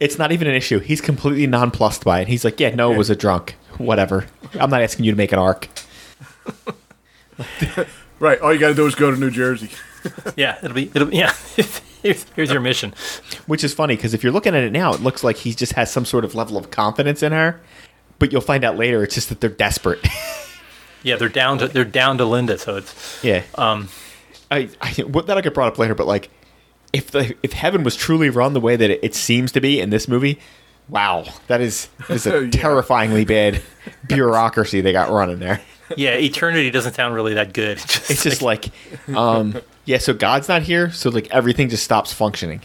It's 0.00 0.18
not 0.18 0.32
even 0.32 0.48
an 0.48 0.54
issue. 0.54 0.80
He's 0.80 1.00
completely 1.00 1.46
nonplussed 1.46 2.04
by 2.04 2.20
it. 2.20 2.26
He's 2.28 2.44
like, 2.44 2.58
"Yeah, 2.58 2.74
Noah 2.74 2.96
was 2.98 3.10
a 3.10 3.14
drunk. 3.16 3.54
Whatever. 3.78 4.26
I'm 4.58 4.70
not 4.70 4.82
asking 4.82 5.04
you 5.04 5.12
to 5.12 5.16
make 5.16 5.30
an 5.30 5.38
ark." 5.38 5.68
Right. 8.18 8.40
All 8.40 8.52
you 8.52 8.58
gotta 8.58 8.74
do 8.74 8.86
is 8.86 8.94
go 8.96 9.10
to 9.12 9.16
New 9.16 9.30
Jersey. 9.30 9.70
yeah. 10.36 10.58
It'll 10.62 10.74
be. 10.74 10.90
It'll 10.94 11.06
be. 11.08 11.16
Yeah. 11.18 11.32
Here's, 12.02 12.24
here's 12.36 12.50
your 12.50 12.60
mission. 12.60 12.94
Which 13.46 13.64
is 13.64 13.72
funny 13.74 13.96
because 13.96 14.14
if 14.14 14.22
you're 14.22 14.32
looking 14.32 14.54
at 14.54 14.62
it 14.62 14.72
now, 14.72 14.92
it 14.92 15.00
looks 15.00 15.22
like 15.24 15.36
he 15.36 15.54
just 15.54 15.72
has 15.74 15.90
some 15.90 16.04
sort 16.04 16.24
of 16.24 16.34
level 16.34 16.56
of 16.56 16.70
confidence 16.70 17.22
in 17.22 17.32
her. 17.32 17.60
But 18.18 18.30
you'll 18.32 18.40
find 18.40 18.64
out 18.64 18.76
later 18.76 19.02
it's 19.02 19.14
just 19.14 19.28
that 19.30 19.40
they're 19.40 19.50
desperate. 19.50 20.04
Yeah. 21.04 21.16
They're 21.16 21.28
down 21.28 21.58
to. 21.58 21.66
They're 21.66 21.84
down 21.84 22.18
to 22.18 22.24
Linda. 22.24 22.56
So 22.58 22.76
it's. 22.76 23.24
yeah. 23.24 23.42
Um. 23.56 23.88
I, 24.52 24.68
I 24.80 24.90
what 25.02 25.26
that 25.26 25.36
I 25.36 25.40
get 25.40 25.52
brought 25.52 25.66
up 25.72 25.76
later. 25.76 25.96
But 25.96 26.06
like, 26.06 26.30
if 26.92 27.10
the 27.10 27.34
if 27.42 27.52
heaven 27.54 27.82
was 27.82 27.96
truly 27.96 28.30
run 28.30 28.52
the 28.52 28.60
way 28.60 28.76
that 28.76 28.88
it, 28.88 29.00
it 29.02 29.14
seems 29.16 29.50
to 29.50 29.60
be 29.60 29.80
in 29.80 29.90
this 29.90 30.06
movie, 30.06 30.38
wow, 30.88 31.24
that 31.48 31.60
is 31.60 31.88
that 32.06 32.10
is 32.10 32.24
a 32.28 32.44
Yeah. 32.44 32.50
terrifyingly 32.52 33.24
bad 33.24 33.60
bureaucracy 34.06 34.80
they 34.80 34.92
got 34.92 35.10
running 35.10 35.40
there. 35.40 35.60
Yeah. 35.96 36.16
Eternity 36.16 36.70
doesn't 36.70 36.94
sound 36.94 37.14
really 37.14 37.34
that 37.34 37.52
good. 37.52 37.78
It's 37.78 38.22
just 38.22 38.42
like, 38.42 38.66
um, 39.14 39.56
yeah. 39.84 39.98
So 39.98 40.14
God's 40.14 40.48
not 40.48 40.62
here, 40.62 40.90
so 40.90 41.10
like 41.10 41.30
everything 41.30 41.68
just 41.68 41.84
stops 41.84 42.12
functioning, 42.12 42.60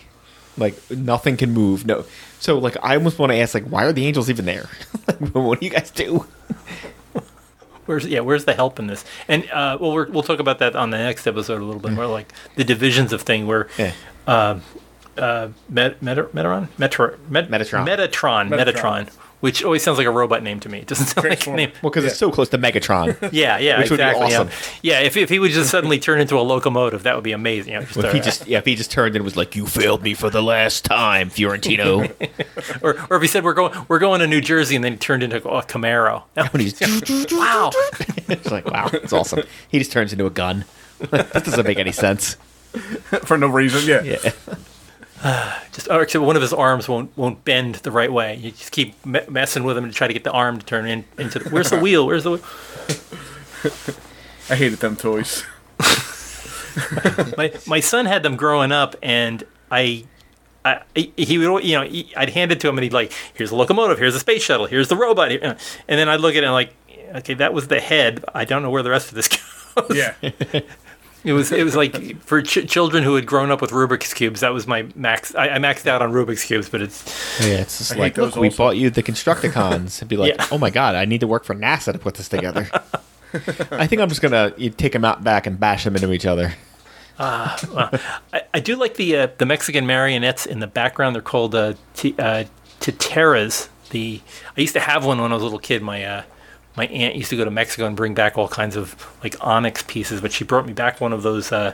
like 0.57 0.75
nothing 0.91 1.37
can 1.37 1.51
move. 1.51 1.85
No, 1.85 2.05
so 2.39 2.57
like 2.57 2.77
I 2.83 2.95
almost 2.95 3.19
want 3.19 3.31
to 3.31 3.37
ask, 3.37 3.53
like, 3.53 3.65
why 3.65 3.85
are 3.85 3.93
the 3.93 4.05
angels 4.05 4.29
even 4.29 4.45
there? 4.45 4.69
like, 5.07 5.19
what 5.33 5.59
do 5.59 5.65
you 5.65 5.71
guys 5.71 5.91
do? 5.91 6.25
Where's 7.85 8.05
yeah? 8.05 8.19
Where's 8.19 8.43
the 8.45 8.53
help 8.53 8.79
in 8.79 8.87
this? 8.87 9.05
And 9.29 9.49
uh, 9.49 9.77
well, 9.79 9.93
we're, 9.93 10.09
we'll 10.09 10.23
talk 10.23 10.39
about 10.39 10.59
that 10.59 10.75
on 10.75 10.89
the 10.89 10.97
next 10.97 11.25
episode 11.25 11.61
a 11.61 11.65
little 11.65 11.81
bit 11.81 11.93
more, 11.93 12.05
like 12.05 12.31
the 12.55 12.65
divisions 12.65 13.13
of 13.13 13.21
thing 13.21 13.47
where 13.47 13.69
Yeah. 13.77 13.93
uh, 14.27 14.59
Met, 15.69 16.01
Met, 16.01 16.17
Metatron, 16.33 16.67
Metro, 16.77 17.17
Met, 17.29 17.49
Metatron. 17.49 17.87
Metatron, 17.87 18.49
Metatron, 18.49 18.49
Metatron. 18.49 19.09
Which 19.39 19.63
always 19.63 19.83
sounds 19.83 19.97
like 19.97 20.07
a 20.07 20.11
robot 20.11 20.43
name 20.43 20.59
to 20.61 20.69
me. 20.69 20.79
It 20.79 20.87
doesn't 20.87 21.07
sound 21.07 21.29
like 21.29 21.45
a 21.45 21.51
name. 21.51 21.71
Well, 21.81 21.91
because 21.91 22.05
it's 22.05 22.17
so 22.17 22.31
close 22.31 22.49
to 22.49 22.57
Megatron. 22.57 23.15
Yeah, 23.37 23.57
yeah, 23.57 23.79
Which 23.79 23.91
would 23.91 23.97
be 23.97 24.03
exactly. 24.03 24.35
awesome. 24.35 24.49
Yeah, 24.81 24.99
yeah 24.99 25.05
if, 25.05 25.17
if 25.17 25.29
he 25.29 25.37
would 25.37 25.51
just 25.51 25.69
suddenly 25.69 25.99
turn 25.99 26.19
into 26.19 26.39
a 26.39 26.41
locomotive, 26.41 27.03
that 27.03 27.15
would 27.15 27.23
be 27.23 27.33
amazing. 27.33 27.73
You 27.73 27.79
know, 27.79 27.85
just 27.85 27.97
if 27.97 28.13
he 28.13 28.19
just 28.19 28.47
yeah, 28.47 28.57
if 28.59 28.65
he 28.65 28.75
just 28.75 28.89
turned 28.89 29.15
and 29.15 29.23
was 29.23 29.35
like, 29.35 29.55
"You 29.55 29.67
failed 29.67 30.01
me 30.01 30.13
for 30.13 30.29
the 30.29 30.41
last 30.41 30.85
time, 30.85 31.29
Fiorentino," 31.29 32.03
or, 32.81 32.95
or 33.09 33.17
if 33.17 33.21
he 33.21 33.27
said 33.27 33.43
we're 33.43 33.53
going 33.53 33.73
we're 33.87 33.99
going 33.99 34.21
to 34.21 34.27
New 34.27 34.41
Jersey, 34.41 34.75
and 34.75 34.83
then 34.83 34.93
he 34.93 34.97
turned 34.97 35.23
into 35.23 35.37
a 35.37 35.63
Camaro. 35.63 36.23
and 36.35 36.61
he's 36.61 36.79
wow. 37.31 37.71
it's 38.29 38.49
like, 38.49 38.65
wow, 38.65 38.89
it's 38.93 39.13
awesome. 39.13 39.43
He 39.67 39.77
just 39.77 39.91
turns 39.91 40.11
into 40.11 40.25
a 40.25 40.31
gun. 40.31 40.65
that 41.11 41.31
doesn't 41.33 41.65
make 41.65 41.77
any 41.79 41.91
sense. 41.91 42.37
For 43.25 43.37
no 43.37 43.47
reason. 43.47 43.87
Yeah. 43.87 44.01
Yeah. 44.01 44.31
Just 45.71 45.89
or 45.89 46.01
except 46.03 46.23
one 46.23 46.35
of 46.35 46.41
his 46.41 46.53
arms 46.53 46.87
won't 46.87 47.15
won't 47.17 47.43
bend 47.43 47.75
the 47.75 47.91
right 47.91 48.11
way. 48.11 48.35
You 48.35 48.51
just 48.51 48.71
keep 48.71 49.03
me- 49.05 49.21
messing 49.27 49.63
with 49.63 49.77
him 49.77 49.85
to 49.85 49.91
try 49.91 50.07
to 50.07 50.13
get 50.13 50.23
the 50.23 50.31
arm 50.31 50.59
to 50.59 50.65
turn 50.65 50.85
in, 50.85 51.05
into. 51.17 51.39
The, 51.39 51.49
where's 51.49 51.71
the 51.71 51.79
wheel? 51.79 52.05
Where's 52.05 52.23
the? 52.23 52.31
wheel? 52.31 52.41
I 54.49 54.55
hated 54.55 54.79
them 54.79 54.95
toys. 54.95 55.43
My 57.37 57.51
my 57.65 57.79
son 57.79 58.05
had 58.05 58.21
them 58.21 58.35
growing 58.35 58.71
up, 58.71 58.95
and 59.01 59.43
I. 59.71 60.05
I, 60.65 60.81
he 61.15 61.37
would, 61.37 61.63
you 61.63 61.77
know, 61.77 61.83
he, 61.85 62.13
I'd 62.17 62.31
hand 62.31 62.51
it 62.51 62.59
to 62.59 62.67
him, 62.67 62.77
and 62.77 62.83
he'd 62.83 62.91
like, 62.91 63.13
"Here's 63.33 63.51
the 63.51 63.55
locomotive, 63.55 63.99
here's 63.99 64.13
the 64.13 64.19
space 64.19 64.43
shuttle, 64.43 64.65
here's 64.65 64.89
the 64.89 64.97
robot," 64.97 65.31
and 65.31 65.57
then 65.87 66.09
I'd 66.09 66.19
look 66.19 66.35
at 66.35 66.43
it 66.43 66.45
and 66.45 66.51
like, 66.51 66.73
"Okay, 67.15 67.35
that 67.35 67.53
was 67.53 67.69
the 67.69 67.79
head. 67.79 68.25
I 68.35 68.43
don't 68.43 68.63
know 68.63 68.69
where 68.69 68.83
the 68.83 68.89
rest 68.89 69.07
of 69.07 69.15
this 69.15 69.29
goes." 69.75 69.95
Yeah. 69.95 70.13
It 71.23 71.33
was 71.33 71.51
it 71.51 71.63
was 71.63 71.75
like 71.75 72.21
for 72.21 72.41
ch- 72.41 72.69
children 72.69 73.03
who 73.03 73.15
had 73.15 73.25
grown 73.25 73.51
up 73.51 73.59
with 73.61 73.71
Rubik's 73.71 74.13
cubes. 74.13 74.39
That 74.41 74.53
was 74.53 74.65
my 74.67 74.87
max. 74.95 75.35
I, 75.35 75.49
I 75.49 75.57
maxed 75.57 75.85
out 75.87 76.01
on 76.01 76.11
Rubik's 76.13 76.43
cubes, 76.45 76.69
but 76.69 76.81
it's 76.81 77.03
Yeah, 77.41 77.55
it's 77.55 77.79
just 77.79 77.93
I 77.95 77.99
like, 77.99 78.15
those 78.15 78.35
look, 78.35 78.41
we 78.41 78.49
bought 78.49 78.77
you 78.77 78.89
the 78.89 79.03
Constructicons. 79.03 79.97
It'd 79.97 80.07
be 80.07 80.15
like, 80.15 80.35
Yeah. 80.35 80.47
oh 80.51 80.57
my 80.57 80.69
god, 80.69 80.95
I 80.95 81.05
need 81.05 81.19
to 81.21 81.27
work 81.27 81.43
for 81.43 81.53
NASA 81.55 81.91
to 81.91 81.99
put 81.99 82.15
this 82.15 82.29
together. 82.29 82.69
I 83.71 83.87
think 83.87 84.01
I'm 84.01 84.09
just 84.09 84.21
gonna 84.21 84.53
you 84.57 84.69
take 84.69 84.93
them 84.93 85.03
out 85.03 85.23
back 85.23 85.47
and 85.47 85.59
bash 85.59 85.83
them 85.83 85.95
into 85.95 86.13
each 86.13 86.25
other. 86.25 86.53
I, 87.19 88.43
I 88.53 88.59
do 88.59 88.75
like 88.75 88.95
the 88.95 89.17
uh, 89.17 89.27
the 89.37 89.45
Mexican 89.45 89.85
marionettes 89.85 90.45
in 90.45 90.59
the 90.59 90.67
background. 90.67 91.15
They're 91.15 91.21
called 91.21 91.55
uh, 91.55 91.73
t- 91.95 92.15
uh, 92.19 92.45
titeras. 92.79 93.69
The 93.89 94.21
I 94.55 94.61
used 94.61 94.73
to 94.73 94.79
have 94.79 95.05
one 95.05 95.19
when 95.21 95.31
I 95.31 95.33
was 95.33 95.41
a 95.41 95.45
little 95.45 95.59
kid. 95.59 95.81
My 95.81 96.03
uh, 96.03 96.23
my 96.77 96.85
aunt 96.87 97.15
used 97.15 97.31
to 97.31 97.35
go 97.35 97.43
to 97.43 97.51
Mexico 97.51 97.87
and 97.87 97.97
bring 97.97 98.13
back 98.13 98.37
all 98.37 98.47
kinds 98.47 98.75
of 98.75 98.95
like 99.23 99.35
onyx 99.41 99.83
pieces, 99.83 100.21
but 100.21 100.31
she 100.31 100.43
brought 100.43 100.65
me 100.67 100.73
back 100.73 101.01
one 101.01 101.11
of 101.11 101.23
those 101.23 101.51
uh, 101.51 101.73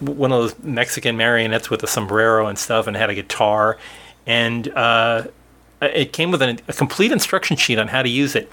one 0.00 0.32
of 0.32 0.40
those 0.40 0.58
Mexican 0.60 1.18
marionettes 1.18 1.68
with 1.68 1.82
a 1.82 1.86
sombrero 1.86 2.46
and 2.46 2.58
stuff, 2.58 2.86
and 2.86 2.96
had 2.96 3.10
a 3.10 3.14
guitar, 3.14 3.76
and 4.26 4.68
uh, 4.68 5.24
it 5.82 6.12
came 6.12 6.30
with 6.30 6.40
an, 6.40 6.58
a 6.68 6.72
complete 6.72 7.12
instruction 7.12 7.56
sheet 7.56 7.78
on 7.78 7.88
how 7.88 8.02
to 8.02 8.08
use 8.08 8.34
it. 8.34 8.50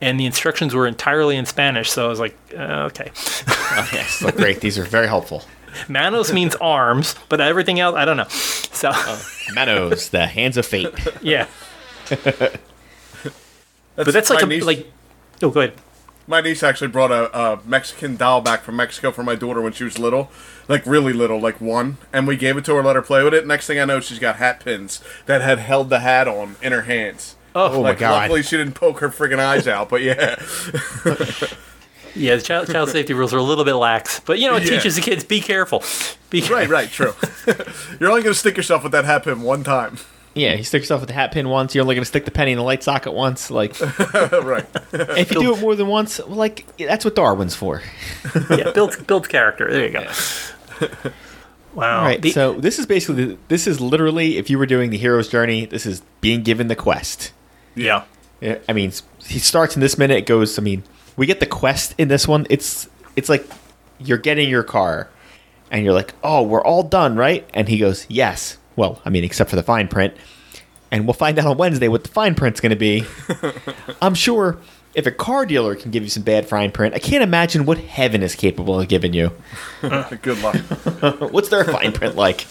And 0.00 0.18
the 0.18 0.26
instructions 0.26 0.74
were 0.74 0.86
entirely 0.86 1.36
in 1.36 1.44
Spanish, 1.44 1.90
so 1.90 2.04
I 2.06 2.08
was 2.08 2.20
like, 2.20 2.36
uh, 2.56 2.88
okay. 2.90 3.10
Oh, 3.48 3.88
yes, 3.92 4.22
look 4.22 4.36
great. 4.36 4.60
These 4.60 4.78
are 4.78 4.84
very 4.84 5.08
helpful. 5.08 5.42
Manos 5.88 6.32
means 6.32 6.54
arms, 6.56 7.14
but 7.28 7.40
everything 7.40 7.80
else, 7.80 7.96
I 7.96 8.04
don't 8.04 8.16
know. 8.16 8.28
So, 8.28 8.92
Manos, 9.54 10.10
the 10.10 10.26
hands 10.26 10.56
of 10.56 10.66
fate. 10.66 10.88
yeah. 11.20 11.46
but 12.08 12.60
that's 13.96 14.30
like 14.30 14.42
a, 14.42 14.60
like. 14.60 14.86
Oh, 15.42 15.50
go 15.50 15.60
ahead. 15.60 15.74
my 16.26 16.40
niece 16.40 16.62
actually 16.62 16.88
brought 16.88 17.10
a, 17.12 17.36
a 17.38 17.60
Mexican 17.64 18.16
doll 18.16 18.40
back 18.40 18.62
from 18.62 18.76
Mexico 18.76 19.10
for 19.12 19.22
my 19.22 19.34
daughter 19.34 19.60
when 19.62 19.72
she 19.72 19.84
was 19.84 19.98
little, 19.98 20.30
like 20.68 20.84
really 20.86 21.12
little, 21.12 21.40
like 21.40 21.60
one, 21.60 21.96
and 22.12 22.26
we 22.26 22.36
gave 22.36 22.56
it 22.56 22.64
to 22.66 22.74
her, 22.74 22.82
let 22.82 22.96
her 22.96 23.02
play 23.02 23.22
with 23.24 23.34
it. 23.34 23.46
Next 23.46 23.66
thing 23.66 23.78
I 23.78 23.84
know, 23.84 24.00
she's 24.00 24.18
got 24.18 24.36
hat 24.36 24.60
pins 24.64 25.02
that 25.26 25.40
had 25.40 25.58
held 25.58 25.90
the 25.90 26.00
hat 26.00 26.26
on 26.28 26.56
in 26.60 26.72
her 26.72 26.82
hands. 26.82 27.36
Oh, 27.54 27.66
oh 27.72 27.82
my 27.82 27.90
like, 27.90 27.98
god. 27.98 28.22
Luckily, 28.22 28.42
she 28.42 28.56
didn't 28.56 28.74
poke 28.74 28.98
her 29.00 29.08
friggin' 29.08 29.38
eyes 29.38 29.66
out, 29.66 29.88
but 29.88 30.02
yeah. 30.02 30.36
Yeah, 32.14 32.34
the 32.36 32.42
child, 32.42 32.68
child 32.68 32.88
safety 32.88 33.12
rules 33.14 33.32
are 33.32 33.38
a 33.38 33.42
little 33.42 33.64
bit 33.64 33.74
lax, 33.74 34.18
but 34.20 34.38
you 34.40 34.50
know, 34.50 34.56
it 34.56 34.64
Yeah. 34.64 34.70
teaches 34.70 34.96
the 34.96 35.02
kids 35.02 35.22
be 35.22 35.40
careful. 35.40 35.84
Be 36.30 36.40
right, 36.48 36.68
right, 36.68 36.90
true. 36.90 37.14
You're 38.00 38.10
only 38.10 38.22
gonna 38.22 38.34
stick 38.34 38.56
yourself 38.56 38.82
with 38.82 38.90
that 38.92 39.04
hat 39.04 39.22
pin 39.24 39.42
one 39.42 39.62
time. 39.62 39.98
Yeah, 40.34 40.54
you 40.54 40.62
stick 40.62 40.82
yourself 40.82 41.00
with 41.00 41.08
the 41.08 41.14
hat 41.14 41.32
pin 41.32 41.48
once. 41.48 41.74
You're 41.74 41.82
only 41.82 41.94
gonna 41.94 42.04
stick 42.04 42.24
the 42.24 42.30
penny 42.30 42.52
in 42.52 42.58
the 42.58 42.64
light 42.64 42.82
socket 42.82 43.12
once. 43.12 43.50
Like, 43.50 43.80
right. 44.12 44.64
if 44.92 45.32
you 45.32 45.40
do 45.40 45.54
it 45.54 45.60
more 45.60 45.74
than 45.74 45.88
once, 45.88 46.18
well, 46.20 46.36
like 46.36 46.64
that's 46.76 47.04
what 47.04 47.14
Darwin's 47.16 47.54
for. 47.54 47.82
yeah, 48.50 48.70
build 48.72 49.06
build 49.06 49.28
character. 49.28 49.70
There 49.70 49.86
you 49.86 49.92
go. 49.92 51.10
Wow. 51.74 51.98
All 52.00 52.04
right. 52.04 52.20
The- 52.20 52.30
so 52.30 52.52
this 52.54 52.78
is 52.78 52.86
basically 52.86 53.38
this 53.48 53.66
is 53.66 53.80
literally 53.80 54.36
if 54.38 54.48
you 54.50 54.58
were 54.58 54.66
doing 54.66 54.90
the 54.90 54.98
hero's 54.98 55.28
journey, 55.28 55.66
this 55.66 55.86
is 55.86 56.02
being 56.20 56.42
given 56.42 56.68
the 56.68 56.76
quest. 56.76 57.32
yeah. 57.74 58.04
Yeah, 58.40 58.58
I 58.68 58.72
mean, 58.72 58.92
he 59.24 59.40
starts 59.40 59.74
in 59.74 59.80
this 59.80 59.98
minute. 59.98 60.18
It 60.18 60.26
goes. 60.26 60.60
I 60.60 60.62
mean, 60.62 60.84
we 61.16 61.26
get 61.26 61.40
the 61.40 61.46
quest 61.46 61.92
in 61.98 62.06
this 62.06 62.28
one. 62.28 62.46
It's 62.48 62.88
it's 63.16 63.28
like 63.28 63.44
you're 63.98 64.16
getting 64.16 64.48
your 64.48 64.62
car, 64.62 65.08
and 65.72 65.84
you're 65.84 65.92
like, 65.92 66.14
oh, 66.22 66.42
we're 66.44 66.62
all 66.62 66.84
done, 66.84 67.16
right? 67.16 67.44
And 67.52 67.68
he 67.68 67.78
goes, 67.78 68.06
yes. 68.08 68.56
Well, 68.78 69.02
I 69.04 69.10
mean, 69.10 69.24
except 69.24 69.50
for 69.50 69.56
the 69.56 69.62
fine 69.64 69.88
print, 69.88 70.14
and 70.92 71.04
we'll 71.04 71.12
find 71.12 71.36
out 71.36 71.46
on 71.46 71.58
Wednesday 71.58 71.88
what 71.88 72.04
the 72.04 72.10
fine 72.10 72.36
print's 72.36 72.60
going 72.60 72.70
to 72.70 72.76
be. 72.76 73.04
I'm 74.00 74.14
sure 74.14 74.56
if 74.94 75.04
a 75.04 75.10
car 75.10 75.44
dealer 75.44 75.74
can 75.74 75.90
give 75.90 76.04
you 76.04 76.08
some 76.08 76.22
bad 76.22 76.48
fine 76.48 76.70
print, 76.70 76.94
I 76.94 77.00
can't 77.00 77.24
imagine 77.24 77.66
what 77.66 77.78
heaven 77.78 78.22
is 78.22 78.36
capable 78.36 78.80
of 78.80 78.86
giving 78.86 79.12
you. 79.14 79.32
Good 79.82 80.40
luck. 80.40 80.54
What's 81.32 81.48
their 81.48 81.64
fine 81.64 81.90
print 81.90 82.14
like? 82.14 82.46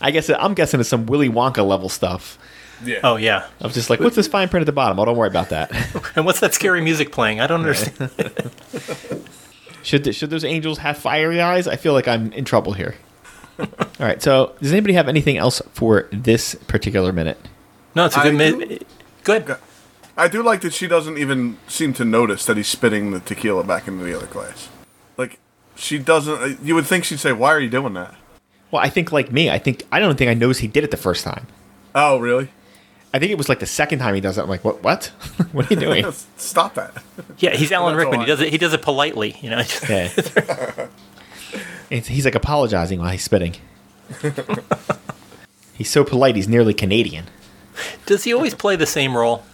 I 0.00 0.12
guess 0.12 0.30
I'm 0.30 0.54
guessing 0.54 0.78
it's 0.78 0.88
some 0.88 1.06
Willy 1.06 1.28
Wonka 1.28 1.66
level 1.66 1.88
stuff. 1.88 2.38
Yeah. 2.84 3.00
Oh 3.02 3.16
yeah. 3.16 3.48
I 3.60 3.64
was 3.64 3.74
just 3.74 3.90
like, 3.90 3.98
what's 3.98 4.14
this 4.14 4.28
fine 4.28 4.48
print 4.48 4.62
at 4.62 4.66
the 4.66 4.72
bottom? 4.72 5.00
Oh, 5.00 5.04
don't 5.04 5.16
worry 5.16 5.26
about 5.26 5.48
that. 5.48 5.72
And 6.14 6.24
what's 6.24 6.38
that 6.38 6.54
scary 6.54 6.80
music 6.80 7.10
playing? 7.10 7.40
I 7.40 7.48
don't 7.48 7.62
understand. 7.62 8.12
Should 9.82 10.04
th- 10.04 10.14
should 10.14 10.30
those 10.30 10.44
angels 10.44 10.78
have 10.78 10.96
fiery 10.96 11.40
eyes? 11.40 11.66
I 11.66 11.74
feel 11.74 11.92
like 11.94 12.06
I'm 12.06 12.32
in 12.32 12.44
trouble 12.44 12.74
here. 12.74 12.94
All 13.58 13.66
right. 13.98 14.22
So, 14.22 14.54
does 14.60 14.72
anybody 14.72 14.94
have 14.94 15.08
anything 15.08 15.36
else 15.36 15.60
for 15.72 16.08
this 16.12 16.54
particular 16.54 17.12
minute? 17.12 17.38
No, 17.94 18.06
it's 18.06 18.16
a 18.16 18.22
good. 18.22 18.34
minute. 18.34 18.68
Mi- 18.68 18.80
go 19.24 19.36
ahead. 19.36 19.58
I 20.16 20.28
do 20.28 20.42
like 20.42 20.62
that 20.62 20.72
she 20.72 20.88
doesn't 20.88 21.16
even 21.18 21.58
seem 21.68 21.92
to 21.94 22.04
notice 22.04 22.44
that 22.46 22.56
he's 22.56 22.66
spitting 22.66 23.12
the 23.12 23.20
tequila 23.20 23.62
back 23.64 23.86
into 23.86 24.04
the 24.04 24.16
other 24.16 24.26
glass. 24.26 24.68
Like, 25.16 25.38
she 25.76 25.98
doesn't. 25.98 26.42
Uh, 26.42 26.56
you 26.62 26.74
would 26.74 26.86
think 26.86 27.04
she'd 27.04 27.20
say, 27.20 27.32
"Why 27.32 27.50
are 27.50 27.60
you 27.60 27.70
doing 27.70 27.94
that?" 27.94 28.14
Well, 28.70 28.82
I 28.82 28.88
think 28.88 29.12
like 29.12 29.32
me, 29.32 29.48
I 29.48 29.58
think 29.58 29.84
I 29.90 29.98
don't 29.98 30.18
think 30.18 30.30
I 30.30 30.34
noticed 30.34 30.60
he 30.60 30.68
did 30.68 30.84
it 30.84 30.90
the 30.90 30.96
first 30.96 31.24
time. 31.24 31.46
Oh, 31.94 32.18
really? 32.18 32.50
I 33.14 33.18
think 33.18 33.32
it 33.32 33.38
was 33.38 33.48
like 33.48 33.60
the 33.60 33.66
second 33.66 34.00
time 34.00 34.14
he 34.14 34.20
does 34.20 34.36
it. 34.36 34.42
I'm 34.42 34.48
like, 34.48 34.64
what? 34.64 34.82
What? 34.82 35.06
what 35.52 35.70
are 35.70 35.74
you 35.74 35.80
doing? 35.80 36.04
Stop 36.36 36.74
that. 36.74 37.02
Yeah, 37.38 37.56
he's 37.56 37.72
Alan 37.72 37.96
Rickman. 37.96 38.20
He 38.20 38.26
does 38.26 38.40
it. 38.40 38.50
He 38.50 38.58
does 38.58 38.74
it 38.74 38.82
politely. 38.82 39.36
You 39.40 39.50
know. 39.50 39.62
Yeah. 39.88 40.08
It's- 41.90 42.06
he's 42.08 42.24
like 42.24 42.34
apologizing 42.34 42.98
while 43.00 43.10
he's 43.10 43.22
spitting. 43.24 43.54
he's 45.74 45.90
so 45.90 46.04
polite. 46.04 46.36
He's 46.36 46.48
nearly 46.48 46.74
Canadian. 46.74 47.26
Does 48.06 48.24
he 48.24 48.32
always 48.32 48.54
play 48.54 48.76
the 48.76 48.86
same 48.86 49.16
role? 49.16 49.44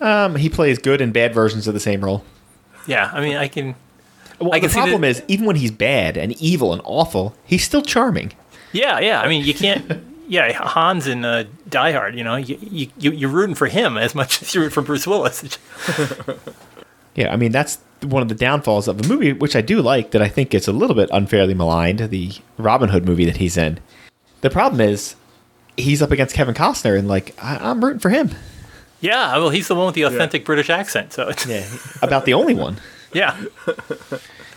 Um, 0.00 0.36
he 0.36 0.48
plays 0.48 0.78
good 0.78 1.00
and 1.00 1.12
bad 1.12 1.34
versions 1.34 1.66
of 1.66 1.74
the 1.74 1.80
same 1.80 2.04
role. 2.04 2.24
Yeah, 2.86 3.10
I 3.12 3.20
mean, 3.20 3.36
I 3.36 3.48
can. 3.48 3.74
Well, 4.38 4.52
I 4.52 4.60
can 4.60 4.68
the 4.68 4.74
see 4.74 4.80
problem 4.80 5.00
that- 5.02 5.08
is, 5.08 5.22
even 5.28 5.46
when 5.46 5.56
he's 5.56 5.70
bad 5.70 6.16
and 6.16 6.32
evil 6.40 6.72
and 6.72 6.82
awful, 6.84 7.34
he's 7.44 7.64
still 7.64 7.82
charming. 7.82 8.32
Yeah, 8.72 8.98
yeah. 9.00 9.20
I 9.20 9.28
mean, 9.28 9.44
you 9.44 9.54
can't. 9.54 10.02
Yeah, 10.28 10.52
Hans 10.54 11.06
in 11.06 11.24
uh, 11.24 11.44
Die 11.68 11.92
Hard. 11.92 12.16
You 12.16 12.24
know, 12.24 12.34
you, 12.34 12.58
you 12.60 12.88
you- 12.98 13.12
you're 13.12 13.30
rooting 13.30 13.54
for 13.54 13.68
him 13.68 13.96
as 13.96 14.12
much 14.12 14.42
as 14.42 14.52
you're 14.52 14.64
rooting 14.64 14.74
for 14.74 14.82
Bruce 14.82 15.06
Willis. 15.06 15.56
Yeah, 17.14 17.32
I 17.32 17.36
mean 17.36 17.52
that's 17.52 17.78
one 18.02 18.22
of 18.22 18.28
the 18.28 18.34
downfalls 18.34 18.88
of 18.88 19.00
the 19.02 19.08
movie, 19.08 19.32
which 19.32 19.56
I 19.56 19.60
do 19.60 19.80
like. 19.82 20.10
That 20.12 20.22
I 20.22 20.28
think 20.28 20.50
gets 20.50 20.68
a 20.68 20.72
little 20.72 20.96
bit 20.96 21.08
unfairly 21.12 21.54
maligned. 21.54 21.98
The 21.98 22.32
Robin 22.58 22.88
Hood 22.90 23.04
movie 23.04 23.24
that 23.24 23.38
he's 23.38 23.56
in. 23.56 23.78
The 24.40 24.50
problem 24.50 24.80
is, 24.80 25.16
he's 25.76 26.02
up 26.02 26.10
against 26.10 26.34
Kevin 26.34 26.54
Costner, 26.54 26.98
and 26.98 27.08
like 27.08 27.34
I, 27.42 27.56
I'm 27.56 27.84
rooting 27.84 28.00
for 28.00 28.10
him. 28.10 28.30
Yeah, 29.00 29.36
well, 29.38 29.50
he's 29.50 29.68
the 29.68 29.74
one 29.74 29.86
with 29.86 29.94
the 29.94 30.02
authentic 30.02 30.44
British 30.44 30.70
accent. 30.70 31.12
So 31.12 31.28
it's, 31.28 31.46
Yeah, 31.46 31.66
about 32.02 32.24
the 32.24 32.34
only 32.34 32.54
one. 32.54 32.78
yeah, 33.12 33.38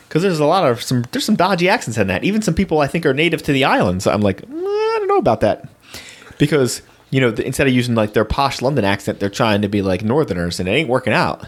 Because 0.08 0.23
there's 0.23 0.39
a 0.39 0.45
lot 0.45 0.67
of 0.69 0.82
some 0.82 1.04
there's 1.12 1.23
some 1.25 1.36
dodgy 1.36 1.69
accents 1.69 1.97
in 1.97 2.08
that. 2.08 2.23
Even 2.23 2.41
some 2.41 2.56
people 2.56 2.80
I 2.80 2.88
think 2.88 3.06
are 3.06 3.13
native 3.13 3.43
to 3.43 3.54
the 3.54 3.63
islands. 3.63 4.08
I'm 4.08 4.21
like, 4.21 4.41
"Mm, 4.41 4.63
I 4.63 4.95
don't 4.97 5.08
know 5.08 5.17
about 5.17 5.41
that. 5.41 5.69
Because 6.39 6.82
you 7.12 7.21
know, 7.21 7.32
th- 7.32 7.45
instead 7.45 7.67
of 7.67 7.73
using 7.73 7.93
like 7.93 8.13
their 8.13 8.25
posh 8.25 8.62
London 8.62 8.86
accent, 8.86 9.19
they're 9.19 9.30
trying 9.30 9.62
to 9.62 9.67
be 9.67 9.84
like 9.84 10.04
Northerners, 10.04 10.60
and 10.60 10.67
it 10.67 10.71
ain't 10.71 10.89
working 10.89 11.13
out. 11.13 11.47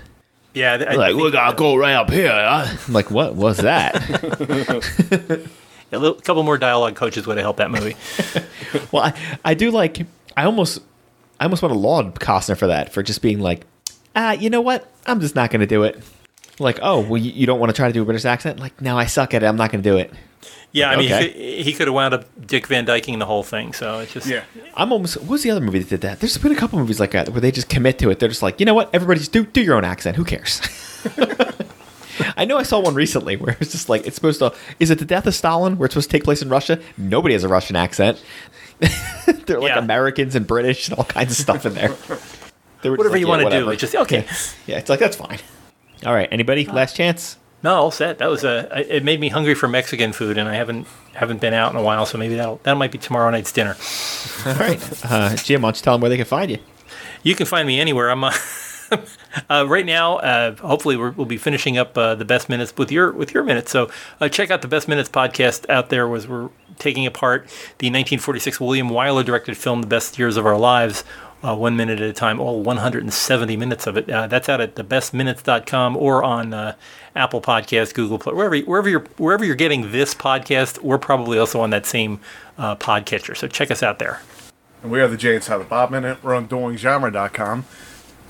Yeah. 0.54 0.86
I 0.90 0.96
like, 0.96 1.16
we 1.16 1.32
gotta 1.32 1.56
go 1.56 1.76
right 1.76 1.94
up 1.94 2.10
here. 2.10 2.32
huh?" 2.32 2.76
I'm 2.88 2.94
like, 2.94 3.12
what 3.12 3.36
was 3.36 3.58
that? 3.58 3.96
a 5.92 5.98
little, 5.98 6.16
couple 6.16 6.44
more 6.44 6.58
dialogue 6.58 6.96
coaches 6.96 7.28
would 7.28 7.38
have 7.38 7.44
helped 7.44 7.58
that 7.58 7.72
movie. 7.72 7.96
well, 8.92 9.04
I, 9.04 9.38
I 9.44 9.54
do 9.54 9.72
like. 9.72 10.06
I 10.36 10.46
almost 10.46 10.80
I 11.40 11.46
almost 11.46 11.62
want 11.62 11.74
to 11.74 11.80
laud 11.80 12.20
Costner 12.20 12.58
for 12.58 12.68
that 12.68 12.94
for 12.94 13.04
just 13.04 13.22
being 13.22 13.40
like, 13.40 13.66
ah, 14.16 14.32
you 14.32 14.50
know 14.50 14.62
what? 14.62 14.90
I'm 15.06 15.20
just 15.20 15.36
not 15.36 15.52
gonna 15.52 15.68
do 15.68 15.84
it. 15.84 16.02
Like, 16.62 16.80
oh, 16.82 17.00
well, 17.02 17.17
you, 17.21 17.32
you 17.32 17.45
don't 17.45 17.60
want 17.60 17.69
to 17.69 17.76
try 17.76 17.88
to 17.88 17.93
do 17.93 18.02
a 18.02 18.06
British 18.06 18.26
accent? 18.26 18.60
Like, 18.60 18.80
no, 18.82 18.97
I 18.97 19.06
suck 19.06 19.34
at 19.34 19.43
it. 19.43 19.45
I'm 19.47 19.56
not 19.58 19.71
gonna 19.71 19.84
do 19.84 19.97
it. 19.97 20.13
Yeah, 20.74 20.89
I 20.89 20.95
mean, 20.95 21.12
Okay. 21.12 21.28
he, 21.28 21.34
could, 21.58 21.65
he 21.65 21.74
could 21.74 21.88
have 21.88 21.93
wound 21.93 22.13
up 22.13 22.47
Dick 22.47 22.65
Van 22.67 22.86
Dyking 22.86 23.19
the 23.19 23.26
whole 23.26 23.43
thing. 23.43 23.74
So 23.74 24.00
it's 24.00 24.13
just 24.13 24.28
Yeah. 24.28 24.43
I'm 24.76 24.93
almost. 24.93 25.17
What 25.17 25.28
was 25.30 25.43
the 25.43 25.52
other 25.52 25.60
movie 25.60 25.80
that 25.80 25.89
did 25.89 26.02
that? 26.02 26.19
There's 26.21 26.38
been 26.38 26.54
a 26.54 26.56
couple 26.56 26.80
movies 26.80 27.00
like 27.00 27.12
that 27.12 27.28
where 27.30 27.41
they 27.41 27.52
just 27.52 27.67
commit 27.67 28.00
to 28.00 28.10
it. 28.10 28.19
They're 28.19 28.30
just 28.30 28.41
like, 28.41 28.60
you 28.62 28.65
know 28.65 28.74
what? 28.74 28.89
Everybody 28.93 29.19
just 29.19 29.34
do 29.34 29.45
do 29.45 29.62
your 29.62 29.76
own 29.76 29.84
accent. 29.84 30.15
Who 30.15 30.24
cares? 30.24 30.62
I 32.38 32.45
know 32.45 32.58
I 32.58 32.63
saw 32.63 32.80
one 32.80 32.93
recently 32.93 33.36
where 33.36 33.58
it's 33.60 33.71
just 33.71 33.89
like 33.89 34.06
it's 34.06 34.15
supposed 34.15 34.39
to. 34.39 34.54
Is 34.80 34.91
it 34.91 35.00
the 35.00 35.06
death 35.06 35.26
of 35.28 35.34
Stalin 35.36 35.78
where 35.78 35.86
it's 35.88 35.93
supposed 35.93 36.10
to 36.12 36.15
take 36.17 36.24
place 36.24 36.41
in 36.41 36.50
Russia? 36.50 36.80
Nobody 36.97 37.34
has 37.34 37.43
a 37.43 37.47
Russian 37.50 37.76
accent. 37.76 38.24
They're 39.45 39.60
like 39.60 39.69
Yeah. 39.69 39.80
Americans 39.80 40.36
and 40.36 40.45
British 40.47 40.88
and 40.89 40.97
all 40.97 41.04
kinds 41.06 41.32
of 41.32 41.38
stuff 41.38 41.65
in 41.65 41.74
there. 41.74 41.95
They 42.84 42.89
were 42.89 42.97
just 42.97 43.10
whatever 43.10 43.13
like, 43.13 43.19
you 43.21 43.28
yeah, 43.28 43.30
want 43.30 43.39
to 43.41 43.43
do. 43.43 43.65
whatever. 43.65 43.74
It's 43.74 43.82
just 43.82 43.95
okay. 43.95 44.26
Yeah, 44.65 44.80
it's 44.80 44.89
like 44.89 45.00
that's 45.00 45.15
fine. 45.15 45.38
All 46.06 46.14
right, 46.14 46.30
anybody? 46.32 46.66
Last 46.66 46.96
chance. 46.96 47.38
No, 47.64 47.76
all 47.76 47.92
set. 47.92 48.18
That 48.18 48.30
was 48.30 48.44
a. 48.44 48.96
It 48.96 49.04
made 49.04 49.20
me 49.20 49.30
hungry 49.30 49.54
for 49.54 49.68
Mexican 49.68 50.14
food, 50.14 50.38
and 50.38 50.50
I 50.50 50.56
haven't 50.56 50.88
haven't 51.14 51.42
been 51.42 51.54
out 51.54 51.72
in 51.72 51.78
a 51.78 51.84
while. 51.84 52.06
So 52.08 52.18
maybe 52.18 52.36
that'll 52.36 52.60
that 52.64 52.76
might 52.76 52.92
be 52.92 52.98
tomorrow 52.98 53.30
night's 53.30 53.52
dinner. 53.52 53.76
All 54.46 54.56
right, 54.56 55.06
uh, 55.12 55.36
Jim, 55.36 55.62
why 55.62 55.68
don't 55.68 55.78
you 55.78 55.84
tell 55.84 55.94
them 55.94 56.02
where 56.02 56.10
they 56.10 56.18
can 56.18 56.26
find 56.26 56.50
you? 56.50 56.58
You 57.22 57.36
can 57.36 57.46
find 57.46 57.68
me 57.68 57.80
anywhere. 57.80 58.10
I'm 58.10 58.24
uh, 58.24 58.32
uh, 59.48 59.66
right 59.68 59.86
now. 59.86 60.18
Uh, 60.18 60.56
hopefully, 60.56 60.98
we're, 60.98 61.12
we'll 61.12 61.28
be 61.28 61.38
finishing 61.38 61.78
up 61.78 61.96
uh, 61.96 62.16
the 62.16 62.26
best 62.26 62.50
minutes 62.50 62.76
with 62.78 62.92
your 62.92 63.12
with 63.12 63.32
your 63.34 63.44
minutes. 63.44 63.72
So 63.72 63.92
uh, 64.20 64.28
check 64.28 64.50
out 64.50 64.64
the 64.64 64.68
best 64.68 64.88
minutes 64.88 65.10
podcast 65.10 65.70
out 65.70 65.90
there. 65.90 66.08
Was 66.08 66.28
we're 66.28 66.50
taking 66.80 67.06
apart 67.06 67.44
the 67.78 67.88
1946 67.88 68.60
William 68.60 68.90
Wyler 68.90 69.24
directed 69.24 69.56
film, 69.56 69.82
The 69.82 69.88
Best 69.88 70.18
Years 70.18 70.36
of 70.36 70.48
Our 70.48 70.58
Lives. 70.58 71.04
Uh, 71.43 71.56
one 71.56 71.75
minute 71.75 71.99
at 71.99 72.08
a 72.08 72.13
time, 72.13 72.39
all 72.39 72.62
170 72.62 73.58
minutes 73.58 73.88
of 73.88 73.97
it. 73.97 74.08
Uh, 74.10 74.27
that's 74.27 74.47
out 74.47 74.62
at 74.62 74.75
thebestminutes.com 74.75 75.97
or 75.97 76.23
on 76.23 76.54
uh, 76.54 76.75
Apple 77.15 77.41
Podcasts, 77.41 77.93
Google 77.93 78.19
Play, 78.19 78.34
wherever 78.34 78.58
wherever 78.60 78.88
you're 78.88 79.06
wherever 79.17 79.43
you're 79.43 79.56
getting 79.56 79.91
this 79.91 80.13
podcast. 80.13 80.84
We're 80.84 80.99
probably 80.99 81.39
also 81.39 81.60
on 81.62 81.71
that 81.71 81.88
same 81.88 82.19
uh, 82.60 82.75
podcatcher. 82.75 83.36
So 83.36 83.47
check 83.47 83.71
us 83.71 83.82
out 83.82 83.97
there. 83.97 84.21
And 84.84 84.91
we 84.91 85.01
are 85.01 85.08
the 85.08 85.17
Jay 85.17 85.36
and 85.36 85.43
Silent 85.43 85.69
Bob 85.69 85.89
Minute. 85.91 86.23
We're 86.23 86.36
on 86.36 86.47
doinggenre.com. 86.47 87.65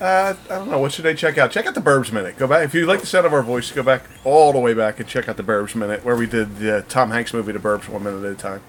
Uh, 0.00 0.34
I 0.50 0.54
don't 0.56 0.70
know. 0.70 0.78
What 0.78 0.92
should 0.92 1.04
they 1.04 1.14
check 1.14 1.38
out? 1.38 1.50
Check 1.52 1.66
out 1.66 1.74
the 1.74 1.80
Burbs 1.80 2.12
Minute. 2.12 2.36
Go 2.36 2.46
back. 2.46 2.64
If 2.64 2.74
you 2.74 2.86
like 2.86 3.00
the 3.00 3.06
sound 3.06 3.24
of 3.24 3.32
our 3.32 3.42
voice, 3.42 3.70
go 3.70 3.82
back 3.82 4.02
all 4.24 4.52
the 4.52 4.58
way 4.58 4.74
back 4.74 4.98
and 4.98 5.08
check 5.08 5.28
out 5.28 5.36
the 5.36 5.44
Burbs 5.44 5.74
Minute, 5.74 6.04
where 6.04 6.16
we 6.16 6.26
did 6.26 6.56
the 6.56 6.84
Tom 6.88 7.10
Hanks 7.10 7.32
movie, 7.32 7.52
The 7.52 7.58
Burbs, 7.58 7.88
one 7.88 8.02
minute 8.02 8.24
at 8.24 8.32
a 8.32 8.34
time. 8.34 8.62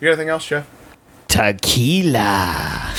You 0.00 0.06
got 0.06 0.12
anything 0.14 0.30
else, 0.30 0.46
Jeff? 0.46 0.68
Tequila. 1.28 2.94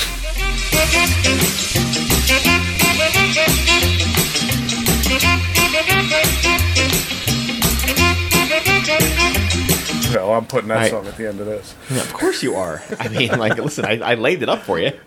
No, 10.14 10.34
I'm 10.34 10.44
putting 10.44 10.68
that 10.68 10.90
song 10.90 11.06
at 11.06 11.16
the 11.16 11.26
end 11.26 11.40
of 11.40 11.46
this. 11.46 11.74
Yeah, 11.90 12.02
of 12.02 12.12
course 12.12 12.42
you 12.42 12.54
are. 12.56 12.82
I 13.00 13.08
mean, 13.08 13.30
like, 13.38 13.56
listen, 13.56 13.86
I, 13.86 13.98
I 13.98 14.14
laid 14.14 14.42
it 14.42 14.48
up 14.48 14.60
for 14.62 14.78
you. 14.78 14.92